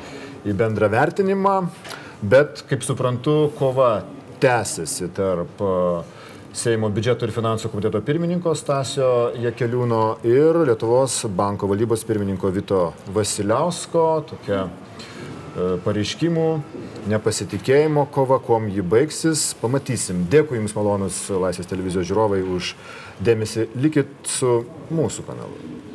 į 0.45 0.54
bendrą 0.60 0.91
vertinimą, 0.93 1.56
bet, 2.22 2.62
kaip 2.70 2.86
suprantu, 2.86 3.49
kova 3.58 4.04
tęsiasi 4.43 5.10
tarp 5.18 5.66
Seimo 6.52 6.89
biudžeto 6.91 7.24
ir 7.24 7.32
finansų 7.32 7.70
komiteto 7.72 8.02
pirmininko 8.04 8.52
Stasio 8.60 9.32
Jekeliūno 9.39 10.04
ir 10.28 10.62
Lietuvos 10.68 11.22
banko 11.32 11.70
valdybos 11.72 12.04
pirmininko 12.04 12.52
Vito 12.52 12.82
Vasiliausko. 13.16 14.08
Tokia 14.34 14.66
E, 14.66 14.91
pareiškimų, 15.56 16.47
nepasitikėjimo 17.12 18.06
kova, 18.14 18.39
kuom 18.43 18.70
ji 18.72 18.84
baigsis, 18.86 19.52
pamatysim. 19.62 20.26
Dėkui 20.32 20.60
Jums 20.62 20.76
malonus 20.78 21.24
Laisvės 21.30 21.70
televizijos 21.70 22.08
žiūrovai 22.10 22.41
už 22.56 22.74
dėmesį, 23.24 23.68
likit 23.84 24.12
su 24.28 24.62
mūsų 24.93 25.28
kanalu. 25.28 25.91